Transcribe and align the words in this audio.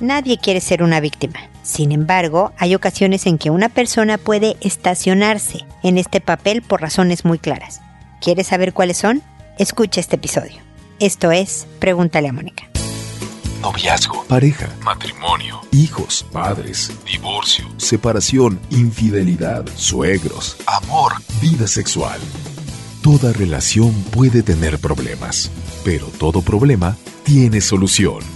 Nadie 0.00 0.36
quiere 0.36 0.60
ser 0.60 0.82
una 0.82 1.00
víctima. 1.00 1.40
Sin 1.62 1.90
embargo, 1.90 2.52
hay 2.58 2.74
ocasiones 2.74 3.26
en 3.26 3.38
que 3.38 3.50
una 3.50 3.70
persona 3.70 4.18
puede 4.18 4.56
estacionarse 4.60 5.64
en 5.82 5.96
este 5.96 6.20
papel 6.20 6.62
por 6.62 6.82
razones 6.82 7.24
muy 7.24 7.38
claras. 7.38 7.80
¿Quieres 8.20 8.48
saber 8.48 8.74
cuáles 8.74 8.98
son? 8.98 9.22
Escucha 9.58 10.00
este 10.00 10.16
episodio. 10.16 10.60
Esto 11.00 11.32
es 11.32 11.66
Pregúntale 11.78 12.28
a 12.28 12.32
Mónica. 12.32 12.64
Noviazgo, 13.62 14.22
pareja, 14.24 14.68
matrimonio, 14.84 15.60
hijos, 15.72 16.26
padres, 16.30 16.92
divorcio, 17.04 17.66
separación, 17.78 18.60
infidelidad, 18.70 19.66
suegros, 19.76 20.58
amor, 20.66 21.14
vida 21.40 21.66
sexual. 21.66 22.20
Toda 23.02 23.32
relación 23.32 23.92
puede 24.12 24.42
tener 24.42 24.78
problemas, 24.78 25.50
pero 25.84 26.06
todo 26.18 26.42
problema 26.42 26.96
tiene 27.24 27.60
solución. 27.60 28.35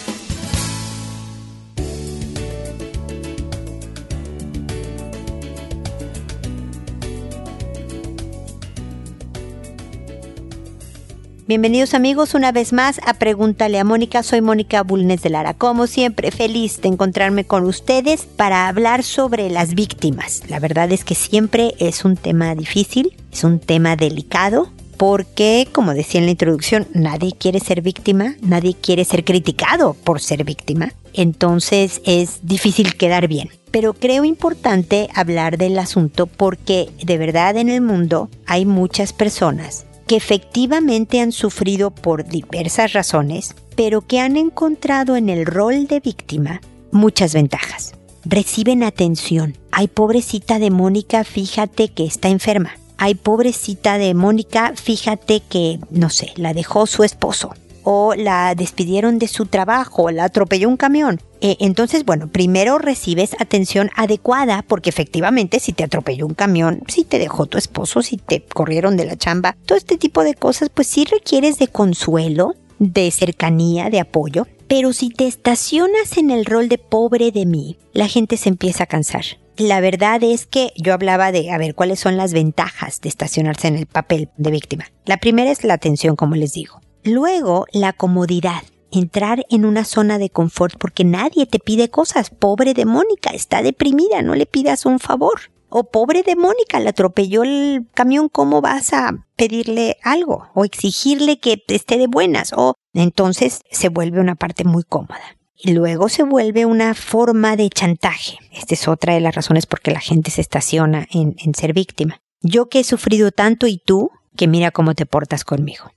Bienvenidos 11.51 11.93
amigos 11.93 12.33
una 12.33 12.53
vez 12.53 12.71
más 12.71 13.01
a 13.05 13.13
Pregúntale 13.13 13.77
a 13.77 13.83
Mónica. 13.83 14.23
Soy 14.23 14.39
Mónica 14.39 14.83
Bulnes 14.83 15.21
de 15.21 15.29
Lara. 15.29 15.53
Como 15.53 15.85
siempre, 15.85 16.31
feliz 16.31 16.79
de 16.79 16.87
encontrarme 16.87 17.43
con 17.43 17.65
ustedes 17.65 18.21
para 18.23 18.69
hablar 18.69 19.03
sobre 19.03 19.49
las 19.49 19.75
víctimas. 19.75 20.43
La 20.47 20.61
verdad 20.61 20.89
es 20.93 21.03
que 21.03 21.13
siempre 21.13 21.73
es 21.77 22.05
un 22.05 22.15
tema 22.15 22.55
difícil, 22.55 23.17
es 23.33 23.43
un 23.43 23.59
tema 23.59 23.97
delicado, 23.97 24.69
porque, 24.95 25.67
como 25.73 25.93
decía 25.93 26.21
en 26.21 26.25
la 26.27 26.31
introducción, 26.31 26.87
nadie 26.93 27.33
quiere 27.37 27.59
ser 27.59 27.81
víctima, 27.81 28.37
nadie 28.41 28.73
quiere 28.73 29.03
ser 29.03 29.25
criticado 29.25 29.93
por 30.05 30.21
ser 30.21 30.45
víctima. 30.45 30.93
Entonces 31.11 31.99
es 32.05 32.39
difícil 32.43 32.95
quedar 32.95 33.27
bien. 33.27 33.49
Pero 33.71 33.91
creo 33.91 34.23
importante 34.23 35.09
hablar 35.13 35.57
del 35.57 35.77
asunto 35.79 36.27
porque 36.27 36.87
de 37.03 37.17
verdad 37.17 37.57
en 37.57 37.67
el 37.67 37.81
mundo 37.81 38.29
hay 38.45 38.65
muchas 38.65 39.11
personas 39.11 39.85
que 40.11 40.17
efectivamente 40.17 41.21
han 41.21 41.31
sufrido 41.31 41.89
por 41.89 42.25
diversas 42.25 42.91
razones, 42.91 43.55
pero 43.77 44.01
que 44.01 44.19
han 44.19 44.35
encontrado 44.35 45.15
en 45.15 45.29
el 45.29 45.45
rol 45.45 45.87
de 45.87 46.01
víctima 46.01 46.59
muchas 46.91 47.33
ventajas. 47.33 47.93
Reciben 48.25 48.83
atención. 48.83 49.57
Ay, 49.71 49.87
pobrecita 49.87 50.59
de 50.59 50.69
Mónica, 50.69 51.23
fíjate 51.23 51.87
que 51.87 52.03
está 52.03 52.27
enferma. 52.27 52.71
Ay, 52.97 53.15
pobrecita 53.15 53.97
de 53.97 54.13
Mónica, 54.13 54.73
fíjate 54.75 55.43
que, 55.47 55.79
no 55.91 56.09
sé, 56.09 56.33
la 56.35 56.53
dejó 56.53 56.87
su 56.87 57.05
esposo 57.05 57.53
o 57.83 58.13
la 58.15 58.55
despidieron 58.55 59.19
de 59.19 59.27
su 59.27 59.45
trabajo, 59.45 60.11
la 60.11 60.25
atropelló 60.25 60.69
un 60.69 60.77
camión. 60.77 61.21
Eh, 61.41 61.57
entonces, 61.59 62.05
bueno, 62.05 62.27
primero 62.27 62.77
recibes 62.77 63.35
atención 63.39 63.89
adecuada 63.95 64.63
porque 64.67 64.89
efectivamente 64.89 65.59
si 65.59 65.73
te 65.73 65.83
atropelló 65.83 66.27
un 66.27 66.35
camión, 66.35 66.83
si 66.87 67.03
te 67.03 67.19
dejó 67.19 67.47
tu 67.47 67.57
esposo, 67.57 68.01
si 68.01 68.17
te 68.17 68.43
corrieron 68.43 68.95
de 68.95 69.05
la 69.05 69.17
chamba, 69.17 69.57
todo 69.65 69.77
este 69.77 69.97
tipo 69.97 70.23
de 70.23 70.35
cosas, 70.35 70.69
pues 70.69 70.87
sí 70.87 71.05
requieres 71.05 71.57
de 71.57 71.67
consuelo, 71.67 72.53
de 72.77 73.09
cercanía, 73.11 73.89
de 73.89 73.99
apoyo. 73.99 74.47
Pero 74.67 74.93
si 74.93 75.09
te 75.09 75.27
estacionas 75.27 76.17
en 76.17 76.31
el 76.31 76.45
rol 76.45 76.69
de 76.69 76.77
pobre 76.77 77.31
de 77.31 77.45
mí, 77.45 77.77
la 77.93 78.07
gente 78.07 78.37
se 78.37 78.49
empieza 78.49 78.83
a 78.83 78.87
cansar. 78.87 79.25
La 79.57 79.81
verdad 79.81 80.23
es 80.23 80.45
que 80.45 80.71
yo 80.77 80.93
hablaba 80.93 81.31
de, 81.31 81.51
a 81.51 81.57
ver, 81.57 81.75
cuáles 81.75 81.99
son 81.99 82.17
las 82.17 82.33
ventajas 82.33 83.01
de 83.01 83.09
estacionarse 83.09 83.67
en 83.67 83.75
el 83.75 83.85
papel 83.85 84.29
de 84.37 84.49
víctima. 84.49 84.85
La 85.05 85.17
primera 85.17 85.51
es 85.51 85.63
la 85.63 85.73
atención, 85.73 86.15
como 86.15 86.35
les 86.35 86.53
digo. 86.53 86.79
Luego, 87.03 87.65
la 87.71 87.93
comodidad. 87.93 88.61
Entrar 88.91 89.45
en 89.49 89.65
una 89.65 89.85
zona 89.85 90.19
de 90.19 90.29
confort 90.29 90.75
porque 90.77 91.03
nadie 91.03 91.45
te 91.45 91.57
pide 91.57 91.89
cosas. 91.89 92.29
Pobre 92.29 92.73
de 92.73 92.85
Mónica, 92.85 93.31
está 93.31 93.63
deprimida, 93.63 94.21
no 94.21 94.35
le 94.35 94.45
pidas 94.45 94.85
un 94.85 94.99
favor. 94.99 95.51
O 95.69 95.85
pobre 95.85 96.21
de 96.21 96.35
Mónica, 96.35 96.79
le 96.79 96.89
atropelló 96.89 97.43
el 97.43 97.87
camión, 97.93 98.27
¿cómo 98.29 98.61
vas 98.61 98.93
a 98.93 99.25
pedirle 99.35 99.97
algo? 100.03 100.49
O 100.53 100.65
exigirle 100.65 101.39
que 101.39 101.63
esté 101.69 101.97
de 101.97 102.07
buenas. 102.07 102.51
O 102.55 102.75
entonces 102.93 103.61
se 103.71 103.89
vuelve 103.89 104.19
una 104.19 104.35
parte 104.35 104.63
muy 104.63 104.83
cómoda. 104.83 105.37
Y 105.55 105.71
luego 105.71 106.09
se 106.09 106.23
vuelve 106.23 106.65
una 106.65 106.93
forma 106.93 107.55
de 107.55 107.69
chantaje. 107.69 108.37
Esta 108.51 108.73
es 108.73 108.87
otra 108.87 109.13
de 109.13 109.21
las 109.21 109.33
razones 109.33 109.65
por 109.65 109.79
qué 109.79 109.91
la 109.91 110.01
gente 110.01 110.29
se 110.29 110.41
estaciona 110.41 111.07
en 111.09 111.55
ser 111.55 111.73
víctima. 111.73 112.19
Yo 112.41 112.67
que 112.67 112.81
he 112.81 112.83
sufrido 112.83 113.31
tanto 113.31 113.65
y 113.65 113.77
tú, 113.77 114.11
que 114.35 114.47
mira 114.47 114.71
cómo 114.71 114.93
te 114.93 115.05
portas 115.05 115.45
conmigo. 115.45 115.91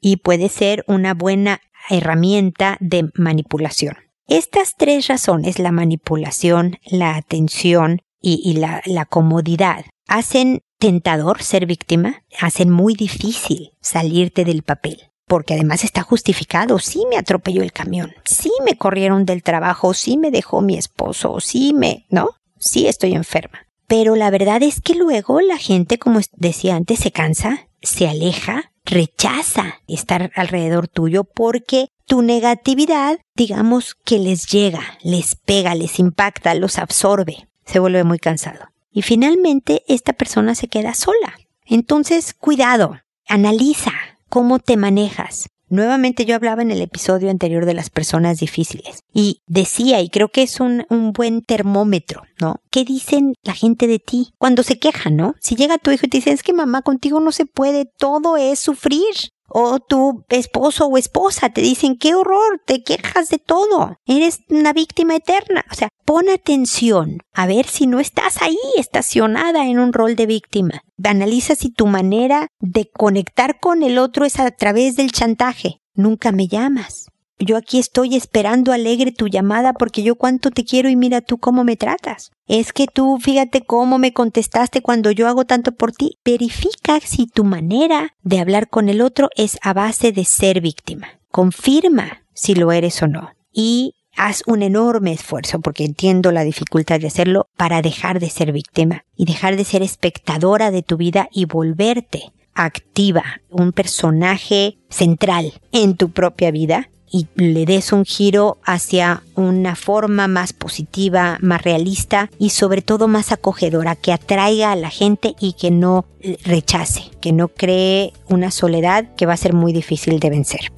Y 0.00 0.16
puede 0.16 0.48
ser 0.48 0.84
una 0.86 1.14
buena 1.14 1.60
herramienta 1.90 2.76
de 2.80 3.10
manipulación. 3.14 3.96
Estas 4.26 4.74
tres 4.76 5.06
razones, 5.06 5.58
la 5.58 5.72
manipulación, 5.72 6.78
la 6.84 7.16
atención 7.16 8.02
y, 8.20 8.54
la, 8.54 8.82
la 8.84 9.06
comodidad, 9.06 9.84
hacen 10.06 10.60
tentador 10.78 11.42
ser 11.42 11.66
víctima, 11.66 12.24
hacen 12.40 12.70
muy 12.70 12.94
difícil 12.94 13.72
salirte 13.80 14.44
del 14.44 14.62
papel 14.62 15.08
porque 15.28 15.54
además 15.54 15.84
está 15.84 16.02
justificado. 16.02 16.78
Sí 16.78 17.04
me 17.08 17.16
atropelló 17.16 17.62
el 17.62 17.72
camión, 17.72 18.14
sí 18.24 18.50
me 18.64 18.76
corrieron 18.76 19.26
del 19.26 19.42
trabajo, 19.42 19.94
sí 19.94 20.16
me 20.16 20.30
dejó 20.30 20.62
mi 20.62 20.76
esposo, 20.76 21.38
sí 21.38 21.74
me, 21.74 22.06
¿no? 22.08 22.30
Sí 22.58 22.88
estoy 22.88 23.12
enferma. 23.12 23.66
Pero 23.86 24.16
la 24.16 24.30
verdad 24.30 24.62
es 24.62 24.80
que 24.80 24.94
luego 24.94 25.40
la 25.40 25.58
gente, 25.58 25.98
como 25.98 26.20
decía 26.34 26.76
antes, 26.76 26.98
se 26.98 27.12
cansa, 27.12 27.67
se 27.82 28.08
aleja 28.08 28.72
rechaza 28.88 29.80
estar 29.86 30.32
alrededor 30.34 30.88
tuyo 30.88 31.24
porque 31.24 31.88
tu 32.06 32.22
negatividad, 32.22 33.18
digamos 33.34 33.94
que 33.94 34.18
les 34.18 34.46
llega, 34.46 34.80
les 35.02 35.36
pega, 35.36 35.74
les 35.74 35.98
impacta, 35.98 36.54
los 36.54 36.78
absorbe, 36.78 37.48
se 37.66 37.78
vuelve 37.78 38.04
muy 38.04 38.18
cansado. 38.18 38.70
Y 38.90 39.02
finalmente 39.02 39.82
esta 39.88 40.14
persona 40.14 40.54
se 40.54 40.68
queda 40.68 40.94
sola. 40.94 41.38
Entonces, 41.66 42.32
cuidado, 42.32 42.98
analiza 43.28 43.92
cómo 44.30 44.58
te 44.58 44.78
manejas. 44.78 45.50
Nuevamente 45.68 46.24
yo 46.24 46.34
hablaba 46.34 46.62
en 46.62 46.70
el 46.70 46.80
episodio 46.80 47.30
anterior 47.30 47.66
de 47.66 47.74
las 47.74 47.90
personas 47.90 48.38
difíciles 48.38 49.04
y 49.12 49.42
decía, 49.46 50.00
y 50.00 50.08
creo 50.08 50.28
que 50.28 50.42
es 50.42 50.60
un, 50.60 50.86
un, 50.90 51.12
buen 51.12 51.42
termómetro, 51.42 52.22
¿no? 52.40 52.60
¿Qué 52.70 52.84
dicen 52.84 53.34
la 53.42 53.54
gente 53.54 53.86
de 53.86 53.98
ti 53.98 54.32
cuando 54.38 54.62
se 54.62 54.78
quejan, 54.78 55.16
¿no? 55.16 55.34
Si 55.40 55.56
llega 55.56 55.78
tu 55.78 55.90
hijo 55.90 56.06
y 56.06 56.08
te 56.08 56.18
dice, 56.18 56.30
es 56.30 56.42
que 56.42 56.52
mamá 56.52 56.82
contigo 56.82 57.20
no 57.20 57.32
se 57.32 57.46
puede, 57.46 57.86
todo 57.98 58.36
es 58.36 58.58
sufrir 58.58 59.14
o 59.48 59.80
tu 59.80 60.24
esposo 60.28 60.86
o 60.86 60.98
esposa 60.98 61.50
te 61.50 61.60
dicen 61.60 61.96
qué 61.96 62.14
horror, 62.14 62.60
te 62.64 62.82
quejas 62.82 63.28
de 63.28 63.38
todo, 63.38 63.96
eres 64.06 64.40
una 64.48 64.72
víctima 64.72 65.16
eterna. 65.16 65.64
O 65.70 65.74
sea, 65.74 65.88
pon 66.04 66.28
atención 66.28 67.18
a 67.32 67.46
ver 67.46 67.66
si 67.66 67.86
no 67.86 68.00
estás 68.00 68.42
ahí 68.42 68.58
estacionada 68.76 69.66
en 69.66 69.78
un 69.78 69.92
rol 69.92 70.16
de 70.16 70.26
víctima. 70.26 70.82
Analiza 71.02 71.54
si 71.54 71.70
tu 71.70 71.86
manera 71.86 72.48
de 72.60 72.90
conectar 72.90 73.60
con 73.60 73.82
el 73.82 73.98
otro 73.98 74.24
es 74.24 74.38
a 74.38 74.50
través 74.50 74.96
del 74.96 75.12
chantaje. 75.12 75.80
Nunca 75.94 76.32
me 76.32 76.48
llamas. 76.48 77.06
Yo 77.40 77.56
aquí 77.56 77.78
estoy 77.78 78.16
esperando 78.16 78.72
alegre 78.72 79.12
tu 79.12 79.28
llamada 79.28 79.72
porque 79.72 80.02
yo 80.02 80.16
cuánto 80.16 80.50
te 80.50 80.64
quiero 80.64 80.88
y 80.88 80.96
mira 80.96 81.20
tú 81.20 81.38
cómo 81.38 81.62
me 81.62 81.76
tratas. 81.76 82.32
Es 82.48 82.72
que 82.72 82.86
tú 82.86 83.18
fíjate 83.20 83.60
cómo 83.62 83.98
me 83.98 84.12
contestaste 84.12 84.82
cuando 84.82 85.12
yo 85.12 85.28
hago 85.28 85.44
tanto 85.44 85.72
por 85.72 85.92
ti. 85.92 86.18
Verifica 86.24 86.98
si 87.00 87.28
tu 87.28 87.44
manera 87.44 88.14
de 88.22 88.40
hablar 88.40 88.68
con 88.68 88.88
el 88.88 89.00
otro 89.00 89.28
es 89.36 89.56
a 89.62 89.72
base 89.72 90.10
de 90.10 90.24
ser 90.24 90.60
víctima. 90.60 91.20
Confirma 91.30 92.24
si 92.34 92.56
lo 92.56 92.72
eres 92.72 93.00
o 93.02 93.06
no. 93.06 93.30
Y 93.52 93.94
haz 94.16 94.42
un 94.46 94.62
enorme 94.62 95.12
esfuerzo, 95.12 95.60
porque 95.60 95.84
entiendo 95.84 96.32
la 96.32 96.42
dificultad 96.42 96.98
de 96.98 97.06
hacerlo, 97.06 97.46
para 97.56 97.82
dejar 97.82 98.18
de 98.18 98.30
ser 98.30 98.50
víctima 98.50 99.04
y 99.16 99.26
dejar 99.26 99.56
de 99.56 99.64
ser 99.64 99.82
espectadora 99.82 100.72
de 100.72 100.82
tu 100.82 100.96
vida 100.96 101.28
y 101.30 101.44
volverte 101.44 102.32
activa, 102.54 103.22
un 103.48 103.70
personaje 103.72 104.78
central 104.88 105.52
en 105.70 105.96
tu 105.96 106.10
propia 106.10 106.50
vida 106.50 106.90
y 107.10 107.26
le 107.34 107.66
des 107.66 107.92
un 107.92 108.04
giro 108.04 108.58
hacia 108.64 109.22
una 109.34 109.76
forma 109.76 110.28
más 110.28 110.52
positiva, 110.52 111.38
más 111.40 111.62
realista 111.62 112.30
y 112.38 112.50
sobre 112.50 112.82
todo 112.82 113.08
más 113.08 113.32
acogedora, 113.32 113.96
que 113.96 114.12
atraiga 114.12 114.72
a 114.72 114.76
la 114.76 114.90
gente 114.90 115.34
y 115.40 115.54
que 115.54 115.70
no 115.70 116.06
rechace, 116.44 117.10
que 117.20 117.32
no 117.32 117.48
cree 117.48 118.12
una 118.28 118.50
soledad 118.50 119.14
que 119.16 119.26
va 119.26 119.34
a 119.34 119.38
ser 119.38 119.52
muy 119.52 119.72
difícil 119.72 120.20
de 120.20 120.30
vencer. 120.30 120.72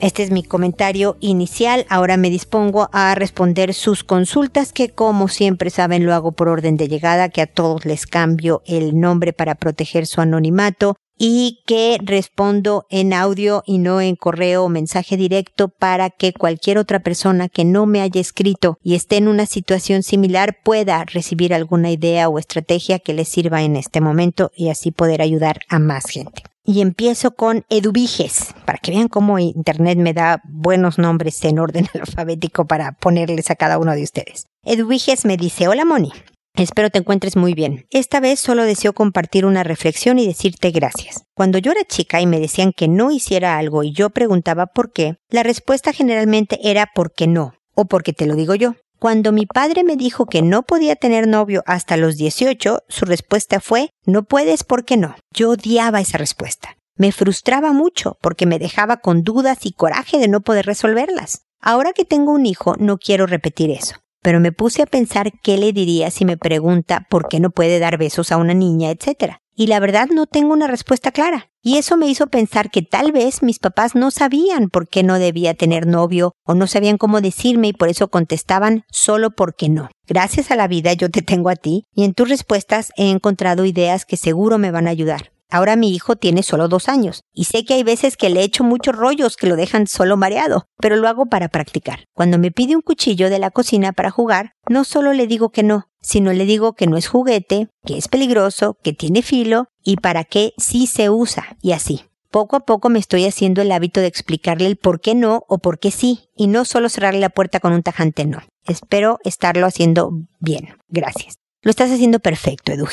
Este 0.00 0.22
es 0.22 0.30
mi 0.30 0.44
comentario 0.44 1.16
inicial. 1.18 1.84
Ahora 1.88 2.16
me 2.16 2.30
dispongo 2.30 2.88
a 2.92 3.16
responder 3.16 3.74
sus 3.74 4.04
consultas 4.04 4.72
que 4.72 4.90
como 4.90 5.26
siempre 5.26 5.70
saben 5.70 6.06
lo 6.06 6.14
hago 6.14 6.30
por 6.30 6.48
orden 6.48 6.76
de 6.76 6.86
llegada, 6.86 7.30
que 7.30 7.42
a 7.42 7.46
todos 7.46 7.84
les 7.84 8.06
cambio 8.06 8.62
el 8.64 9.00
nombre 9.00 9.32
para 9.32 9.56
proteger 9.56 10.06
su 10.06 10.20
anonimato 10.20 10.96
y 11.18 11.60
que 11.66 11.98
respondo 12.00 12.86
en 12.88 13.12
audio 13.12 13.62
y 13.66 13.78
no 13.78 14.00
en 14.00 14.16
correo 14.16 14.64
o 14.64 14.68
mensaje 14.68 15.16
directo 15.16 15.68
para 15.68 16.10
que 16.10 16.32
cualquier 16.32 16.78
otra 16.78 17.00
persona 17.00 17.48
que 17.48 17.64
no 17.64 17.86
me 17.86 18.00
haya 18.00 18.20
escrito 18.20 18.78
y 18.82 18.94
esté 18.94 19.16
en 19.16 19.28
una 19.28 19.46
situación 19.46 20.02
similar 20.02 20.58
pueda 20.62 21.04
recibir 21.04 21.52
alguna 21.52 21.90
idea 21.90 22.28
o 22.28 22.38
estrategia 22.38 23.00
que 23.00 23.14
le 23.14 23.24
sirva 23.24 23.62
en 23.62 23.76
este 23.76 24.00
momento 24.00 24.52
y 24.54 24.68
así 24.68 24.92
poder 24.92 25.20
ayudar 25.20 25.60
a 25.68 25.78
más 25.78 26.06
gente. 26.06 26.42
y 26.64 26.82
empiezo 26.82 27.30
con 27.30 27.64
Eduviges, 27.70 28.54
para 28.66 28.76
que 28.76 28.90
vean 28.90 29.08
cómo 29.08 29.38
Internet 29.38 29.96
me 29.96 30.12
da 30.12 30.42
buenos 30.44 30.98
nombres 30.98 31.42
en 31.44 31.58
orden 31.58 31.86
alfabético 31.94 32.66
para 32.66 32.92
ponerles 32.92 33.50
a 33.50 33.56
cada 33.56 33.78
uno 33.78 33.94
de 33.94 34.02
ustedes. 34.02 34.48
Eduviges 34.64 35.24
me 35.24 35.38
dice, 35.38 35.66
hola 35.66 35.86
Moni, 35.86 36.12
Espero 36.58 36.90
te 36.90 36.98
encuentres 36.98 37.36
muy 37.36 37.54
bien. 37.54 37.86
Esta 37.90 38.18
vez 38.18 38.40
solo 38.40 38.64
deseo 38.64 38.92
compartir 38.92 39.46
una 39.46 39.62
reflexión 39.62 40.18
y 40.18 40.26
decirte 40.26 40.72
gracias. 40.72 41.22
Cuando 41.32 41.58
yo 41.58 41.70
era 41.70 41.84
chica 41.84 42.20
y 42.20 42.26
me 42.26 42.40
decían 42.40 42.72
que 42.72 42.88
no 42.88 43.12
hiciera 43.12 43.58
algo 43.58 43.84
y 43.84 43.92
yo 43.92 44.10
preguntaba 44.10 44.66
por 44.66 44.92
qué, 44.92 45.18
la 45.30 45.44
respuesta 45.44 45.92
generalmente 45.92 46.58
era 46.68 46.90
porque 46.92 47.28
no, 47.28 47.54
o 47.74 47.84
porque 47.84 48.12
te 48.12 48.26
lo 48.26 48.34
digo 48.34 48.56
yo. 48.56 48.74
Cuando 48.98 49.30
mi 49.30 49.46
padre 49.46 49.84
me 49.84 49.94
dijo 49.94 50.26
que 50.26 50.42
no 50.42 50.64
podía 50.64 50.96
tener 50.96 51.28
novio 51.28 51.62
hasta 51.64 51.96
los 51.96 52.16
18, 52.16 52.80
su 52.88 53.04
respuesta 53.04 53.60
fue 53.60 53.90
no 54.04 54.24
puedes 54.24 54.64
porque 54.64 54.96
no. 54.96 55.14
Yo 55.32 55.50
odiaba 55.50 56.00
esa 56.00 56.18
respuesta. 56.18 56.76
Me 56.96 57.12
frustraba 57.12 57.72
mucho 57.72 58.18
porque 58.20 58.46
me 58.46 58.58
dejaba 58.58 58.96
con 58.96 59.22
dudas 59.22 59.64
y 59.64 59.70
coraje 59.70 60.18
de 60.18 60.26
no 60.26 60.40
poder 60.40 60.66
resolverlas. 60.66 61.42
Ahora 61.60 61.92
que 61.92 62.04
tengo 62.04 62.32
un 62.32 62.46
hijo, 62.46 62.74
no 62.80 62.98
quiero 62.98 63.26
repetir 63.26 63.70
eso 63.70 63.94
pero 64.22 64.40
me 64.40 64.52
puse 64.52 64.82
a 64.82 64.86
pensar 64.86 65.32
qué 65.42 65.58
le 65.58 65.72
diría 65.72 66.10
si 66.10 66.24
me 66.24 66.36
pregunta 66.36 67.06
por 67.08 67.28
qué 67.28 67.40
no 67.40 67.50
puede 67.50 67.78
dar 67.78 67.98
besos 67.98 68.32
a 68.32 68.36
una 68.36 68.54
niña, 68.54 68.90
etc. 68.90 69.34
Y 69.54 69.66
la 69.66 69.80
verdad 69.80 70.08
no 70.12 70.26
tengo 70.26 70.52
una 70.52 70.68
respuesta 70.68 71.10
clara. 71.10 71.50
Y 71.62 71.78
eso 71.78 71.96
me 71.96 72.06
hizo 72.06 72.28
pensar 72.28 72.70
que 72.70 72.82
tal 72.82 73.12
vez 73.12 73.42
mis 73.42 73.58
papás 73.58 73.94
no 73.94 74.10
sabían 74.10 74.70
por 74.70 74.88
qué 74.88 75.02
no 75.02 75.18
debía 75.18 75.54
tener 75.54 75.86
novio 75.86 76.34
o 76.44 76.54
no 76.54 76.66
sabían 76.66 76.96
cómo 76.96 77.20
decirme 77.20 77.68
y 77.68 77.72
por 77.72 77.88
eso 77.88 78.08
contestaban 78.08 78.84
solo 78.90 79.30
porque 79.30 79.68
no. 79.68 79.90
Gracias 80.06 80.50
a 80.50 80.56
la 80.56 80.68
vida 80.68 80.92
yo 80.92 81.10
te 81.10 81.22
tengo 81.22 81.50
a 81.50 81.56
ti 81.56 81.84
y 81.92 82.04
en 82.04 82.14
tus 82.14 82.28
respuestas 82.28 82.92
he 82.96 83.10
encontrado 83.10 83.64
ideas 83.64 84.04
que 84.04 84.16
seguro 84.16 84.58
me 84.58 84.70
van 84.70 84.86
a 84.86 84.90
ayudar. 84.90 85.32
Ahora 85.50 85.76
mi 85.76 85.94
hijo 85.94 86.16
tiene 86.16 86.42
solo 86.42 86.68
dos 86.68 86.88
años 86.88 87.22
y 87.32 87.44
sé 87.44 87.64
que 87.64 87.74
hay 87.74 87.82
veces 87.82 88.16
que 88.16 88.28
le 88.28 88.42
echo 88.42 88.64
muchos 88.64 88.94
rollos 88.94 89.36
que 89.36 89.46
lo 89.46 89.56
dejan 89.56 89.86
solo 89.86 90.18
mareado, 90.18 90.66
pero 90.76 90.96
lo 90.96 91.08
hago 91.08 91.26
para 91.26 91.48
practicar. 91.48 92.04
Cuando 92.14 92.38
me 92.38 92.50
pide 92.50 92.76
un 92.76 92.82
cuchillo 92.82 93.30
de 93.30 93.38
la 93.38 93.50
cocina 93.50 93.92
para 93.92 94.10
jugar, 94.10 94.52
no 94.68 94.84
solo 94.84 95.14
le 95.14 95.26
digo 95.26 95.48
que 95.50 95.62
no, 95.62 95.88
sino 96.02 96.32
le 96.34 96.44
digo 96.44 96.74
que 96.74 96.86
no 96.86 96.98
es 96.98 97.08
juguete, 97.08 97.68
que 97.86 97.96
es 97.96 98.08
peligroso, 98.08 98.76
que 98.82 98.92
tiene 98.92 99.22
filo 99.22 99.68
y 99.82 99.96
para 99.96 100.24
qué 100.24 100.52
sí 100.58 100.86
se 100.86 101.08
usa 101.08 101.56
y 101.62 101.72
así. 101.72 102.02
Poco 102.30 102.56
a 102.56 102.60
poco 102.60 102.90
me 102.90 102.98
estoy 102.98 103.24
haciendo 103.24 103.62
el 103.62 103.72
hábito 103.72 104.00
de 104.00 104.06
explicarle 104.06 104.66
el 104.66 104.76
por 104.76 105.00
qué 105.00 105.14
no 105.14 105.44
o 105.48 105.58
por 105.58 105.78
qué 105.78 105.90
sí, 105.90 106.28
y 106.36 106.46
no 106.46 106.66
solo 106.66 106.90
cerrarle 106.90 107.20
la 107.20 107.30
puerta 107.30 107.58
con 107.58 107.72
un 107.72 107.82
tajante 107.82 108.26
no. 108.26 108.42
Espero 108.66 109.18
estarlo 109.24 109.66
haciendo 109.66 110.10
bien. 110.38 110.76
Gracias. 110.88 111.38
Lo 111.60 111.70
estás 111.70 111.90
haciendo 111.90 112.20
perfecto, 112.20 112.70
Edu. 112.70 112.86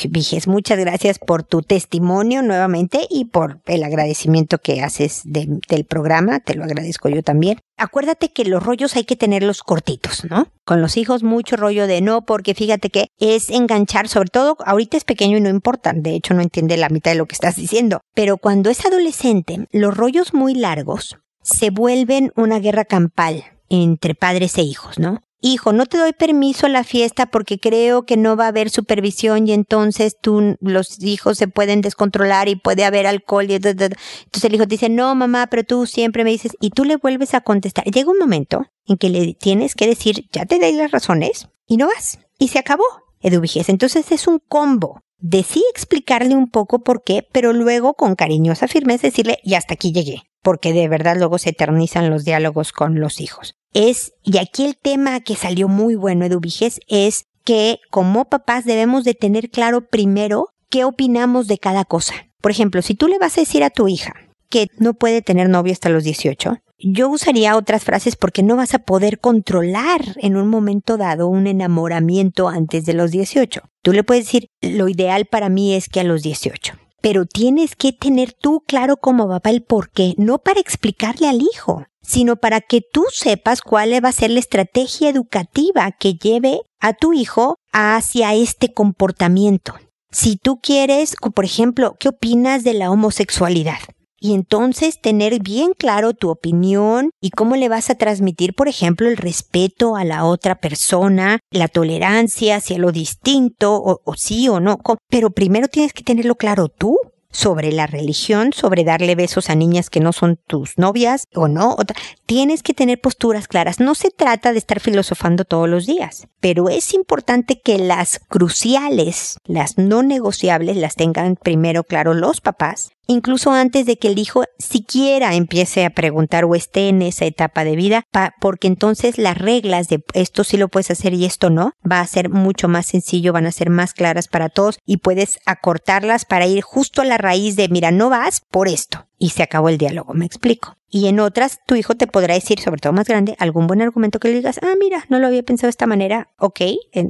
Muchas 0.48 0.78
gracias 0.78 1.20
por 1.20 1.44
tu 1.44 1.62
testimonio 1.62 2.42
nuevamente 2.42 3.06
y 3.08 3.26
por 3.26 3.60
el 3.66 3.84
agradecimiento 3.84 4.58
que 4.58 4.82
haces 4.82 5.22
del 5.24 5.84
programa. 5.84 6.40
Te 6.40 6.54
lo 6.54 6.64
agradezco 6.64 7.08
yo 7.08 7.22
también. 7.22 7.60
Acuérdate 7.76 8.32
que 8.32 8.44
los 8.44 8.64
rollos 8.64 8.96
hay 8.96 9.04
que 9.04 9.14
tenerlos 9.14 9.62
cortitos, 9.62 10.24
¿no? 10.28 10.48
Con 10.64 10.80
los 10.82 10.96
hijos 10.96 11.22
mucho 11.22 11.56
rollo 11.56 11.86
de 11.86 12.00
no, 12.00 12.24
porque 12.24 12.54
fíjate 12.54 12.90
que 12.90 13.06
es 13.20 13.50
enganchar, 13.50 14.08
sobre 14.08 14.30
todo 14.30 14.56
ahorita 14.66 14.96
es 14.96 15.04
pequeño 15.04 15.36
y 15.36 15.42
no 15.42 15.48
importa, 15.48 15.92
de 15.94 16.16
hecho 16.16 16.34
no 16.34 16.42
entiende 16.42 16.76
la 16.76 16.88
mitad 16.88 17.12
de 17.12 17.18
lo 17.18 17.26
que 17.26 17.34
estás 17.34 17.54
diciendo, 17.54 18.00
pero 18.14 18.36
cuando 18.36 18.70
es 18.70 18.84
adolescente, 18.84 19.68
los 19.70 19.96
rollos 19.96 20.34
muy 20.34 20.54
largos 20.54 21.18
se 21.42 21.70
vuelven 21.70 22.32
una 22.34 22.58
guerra 22.58 22.84
campal 22.84 23.44
entre 23.68 24.14
padres 24.14 24.58
e 24.58 24.62
hijos, 24.62 24.98
¿no? 24.98 25.20
Hijo, 25.40 25.72
no 25.72 25.86
te 25.86 25.98
doy 25.98 26.12
permiso 26.12 26.66
a 26.66 26.70
la 26.70 26.84
fiesta 26.84 27.26
porque 27.26 27.58
creo 27.58 28.04
que 28.04 28.16
no 28.16 28.36
va 28.36 28.46
a 28.46 28.48
haber 28.48 28.70
supervisión 28.70 29.46
y 29.48 29.52
entonces 29.52 30.16
tú, 30.20 30.56
los 30.60 31.02
hijos 31.02 31.38
se 31.38 31.48
pueden 31.48 31.80
descontrolar 31.80 32.48
y 32.48 32.56
puede 32.56 32.84
haber 32.84 33.06
alcohol 33.06 33.50
y 33.50 33.54
entonces 33.54 34.44
el 34.44 34.54
hijo 34.54 34.64
te 34.64 34.74
dice, 34.74 34.88
no 34.88 35.14
mamá, 35.14 35.46
pero 35.48 35.64
tú 35.64 35.86
siempre 35.86 36.24
me 36.24 36.30
dices 36.30 36.52
y 36.60 36.70
tú 36.70 36.84
le 36.84 36.96
vuelves 36.96 37.34
a 37.34 37.40
contestar. 37.40 37.84
Llega 37.84 38.10
un 38.10 38.18
momento 38.18 38.66
en 38.86 38.96
que 38.96 39.10
le 39.10 39.34
tienes 39.34 39.74
que 39.74 39.86
decir, 39.86 40.28
ya 40.32 40.46
te 40.46 40.58
doy 40.58 40.72
las 40.72 40.90
razones 40.90 41.48
y 41.66 41.76
no 41.76 41.86
vas. 41.86 42.18
Y 42.38 42.48
se 42.48 42.58
acabó, 42.58 42.84
Eduviges. 43.20 43.68
Entonces 43.68 44.12
es 44.12 44.26
un 44.26 44.40
combo 44.46 45.00
de 45.18 45.42
sí 45.42 45.64
explicarle 45.70 46.34
un 46.34 46.50
poco 46.50 46.80
por 46.80 47.02
qué, 47.02 47.26
pero 47.32 47.52
luego 47.52 47.94
con 47.94 48.14
cariñosa 48.14 48.68
firmeza 48.68 49.06
decirle, 49.06 49.38
y 49.42 49.54
hasta 49.54 49.74
aquí 49.74 49.92
llegué, 49.92 50.22
porque 50.42 50.72
de 50.72 50.88
verdad 50.88 51.16
luego 51.16 51.38
se 51.38 51.50
eternizan 51.50 52.10
los 52.10 52.24
diálogos 52.24 52.72
con 52.72 53.00
los 53.00 53.20
hijos 53.20 53.56
es, 53.76 54.14
y 54.22 54.38
aquí 54.38 54.64
el 54.64 54.78
tema 54.78 55.20
que 55.20 55.36
salió 55.36 55.68
muy 55.68 55.96
bueno, 55.96 56.24
Eduviges, 56.24 56.80
es 56.88 57.26
que 57.44 57.78
como 57.90 58.24
papás 58.24 58.64
debemos 58.64 59.04
de 59.04 59.12
tener 59.12 59.50
claro 59.50 59.86
primero 59.86 60.48
qué 60.70 60.84
opinamos 60.84 61.46
de 61.46 61.58
cada 61.58 61.84
cosa. 61.84 62.14
Por 62.40 62.50
ejemplo, 62.50 62.80
si 62.80 62.94
tú 62.94 63.06
le 63.06 63.18
vas 63.18 63.36
a 63.36 63.42
decir 63.42 63.62
a 63.62 63.70
tu 63.70 63.86
hija 63.86 64.14
que 64.48 64.68
no 64.78 64.94
puede 64.94 65.20
tener 65.20 65.50
novio 65.50 65.74
hasta 65.74 65.90
los 65.90 66.04
18, 66.04 66.56
yo 66.78 67.10
usaría 67.10 67.56
otras 67.56 67.84
frases 67.84 68.16
porque 68.16 68.42
no 68.42 68.56
vas 68.56 68.72
a 68.72 68.78
poder 68.78 69.20
controlar 69.20 70.00
en 70.16 70.36
un 70.36 70.48
momento 70.48 70.96
dado 70.96 71.28
un 71.28 71.46
enamoramiento 71.46 72.48
antes 72.48 72.86
de 72.86 72.94
los 72.94 73.10
18. 73.10 73.60
Tú 73.82 73.92
le 73.92 74.04
puedes 74.04 74.24
decir, 74.24 74.48
lo 74.62 74.88
ideal 74.88 75.26
para 75.26 75.50
mí 75.50 75.74
es 75.74 75.90
que 75.90 76.00
a 76.00 76.04
los 76.04 76.22
18. 76.22 76.72
Pero 77.08 77.24
tienes 77.24 77.76
que 77.76 77.92
tener 77.92 78.32
tú 78.32 78.64
claro 78.66 78.96
como 78.96 79.28
papá 79.28 79.50
el 79.50 79.62
por 79.62 79.90
qué, 79.90 80.14
no 80.18 80.38
para 80.38 80.58
explicarle 80.58 81.28
al 81.28 81.40
hijo, 81.40 81.84
sino 82.02 82.34
para 82.34 82.60
que 82.60 82.80
tú 82.80 83.04
sepas 83.12 83.60
cuál 83.60 83.92
va 84.04 84.08
a 84.08 84.12
ser 84.12 84.32
la 84.32 84.40
estrategia 84.40 85.08
educativa 85.08 85.92
que 85.92 86.14
lleve 86.14 86.62
a 86.80 86.94
tu 86.94 87.12
hijo 87.12 87.60
hacia 87.70 88.34
este 88.34 88.74
comportamiento. 88.74 89.76
Si 90.10 90.36
tú 90.36 90.58
quieres, 90.60 91.14
por 91.32 91.44
ejemplo, 91.44 91.94
¿qué 92.00 92.08
opinas 92.08 92.64
de 92.64 92.74
la 92.74 92.90
homosexualidad? 92.90 93.78
Y 94.18 94.34
entonces 94.34 95.00
tener 95.00 95.40
bien 95.40 95.72
claro 95.76 96.14
tu 96.14 96.30
opinión 96.30 97.10
y 97.20 97.30
cómo 97.30 97.56
le 97.56 97.68
vas 97.68 97.90
a 97.90 97.96
transmitir, 97.96 98.54
por 98.54 98.68
ejemplo, 98.68 99.08
el 99.08 99.16
respeto 99.16 99.96
a 99.96 100.04
la 100.04 100.24
otra 100.24 100.56
persona, 100.56 101.40
la 101.50 101.68
tolerancia 101.68 102.56
hacia 102.56 102.78
lo 102.78 102.92
distinto, 102.92 103.74
o, 103.74 104.00
o 104.04 104.14
sí 104.14 104.48
o 104.48 104.60
no. 104.60 104.78
Pero 105.08 105.30
primero 105.30 105.68
tienes 105.68 105.92
que 105.92 106.02
tenerlo 106.02 106.36
claro 106.36 106.68
tú 106.68 106.98
sobre 107.36 107.70
la 107.70 107.86
religión, 107.86 108.52
sobre 108.54 108.82
darle 108.82 109.14
besos 109.14 109.50
a 109.50 109.54
niñas 109.54 109.90
que 109.90 110.00
no 110.00 110.12
son 110.12 110.38
tus 110.46 110.78
novias 110.78 111.24
o 111.34 111.48
no. 111.48 111.76
Tienes 112.24 112.62
que 112.62 112.72
tener 112.72 113.00
posturas 113.00 113.46
claras. 113.46 113.78
No 113.78 113.94
se 113.94 114.10
trata 114.10 114.52
de 114.52 114.58
estar 114.58 114.80
filosofando 114.80 115.44
todos 115.44 115.68
los 115.68 115.86
días, 115.86 116.28
pero 116.40 116.70
es 116.70 116.94
importante 116.94 117.60
que 117.60 117.78
las 117.78 118.20
cruciales, 118.28 119.38
las 119.44 119.76
no 119.76 120.02
negociables, 120.02 120.76
las 120.76 120.94
tengan 120.94 121.36
primero 121.36 121.84
claro 121.84 122.14
los 122.14 122.40
papás 122.40 122.90
incluso 123.06 123.52
antes 123.52 123.86
de 123.86 123.96
que 123.96 124.08
el 124.08 124.18
hijo 124.18 124.44
siquiera 124.58 125.34
empiece 125.34 125.84
a 125.84 125.90
preguntar 125.90 126.44
o 126.44 126.54
esté 126.54 126.88
en 126.88 127.02
esa 127.02 127.24
etapa 127.24 127.64
de 127.64 127.76
vida, 127.76 128.04
porque 128.40 128.66
entonces 128.66 129.18
las 129.18 129.38
reglas 129.38 129.88
de 129.88 130.02
esto 130.14 130.44
sí 130.44 130.56
lo 130.56 130.68
puedes 130.68 130.90
hacer 130.90 131.14
y 131.14 131.24
esto 131.24 131.50
no, 131.50 131.72
va 131.90 132.00
a 132.00 132.06
ser 132.06 132.28
mucho 132.28 132.68
más 132.68 132.86
sencillo, 132.86 133.32
van 133.32 133.46
a 133.46 133.52
ser 133.52 133.70
más 133.70 133.92
claras 133.92 134.28
para 134.28 134.48
todos 134.48 134.78
y 134.84 134.98
puedes 134.98 135.38
acortarlas 135.46 136.24
para 136.24 136.46
ir 136.46 136.62
justo 136.62 137.02
a 137.02 137.04
la 137.04 137.18
raíz 137.18 137.56
de, 137.56 137.68
mira, 137.68 137.90
no 137.90 138.10
vas 138.10 138.42
por 138.50 138.68
esto 138.68 139.06
y 139.18 139.30
se 139.30 139.42
acabó 139.42 139.68
el 139.68 139.78
diálogo, 139.78 140.14
me 140.14 140.26
explico. 140.26 140.76
Y 140.88 141.08
en 141.08 141.20
otras, 141.20 141.58
tu 141.66 141.74
hijo 141.74 141.94
te 141.94 142.06
podrá 142.06 142.34
decir, 142.34 142.60
sobre 142.60 142.80
todo 142.80 142.92
más 142.92 143.08
grande, 143.08 143.34
algún 143.38 143.66
buen 143.66 143.82
argumento 143.82 144.18
que 144.18 144.28
le 144.28 144.34
digas, 144.34 144.60
ah, 144.62 144.74
mira, 144.78 145.04
no 145.08 145.18
lo 145.18 145.26
había 145.26 145.42
pensado 145.42 145.66
de 145.66 145.70
esta 145.70 145.86
manera, 145.86 146.30
ok, 146.38 146.60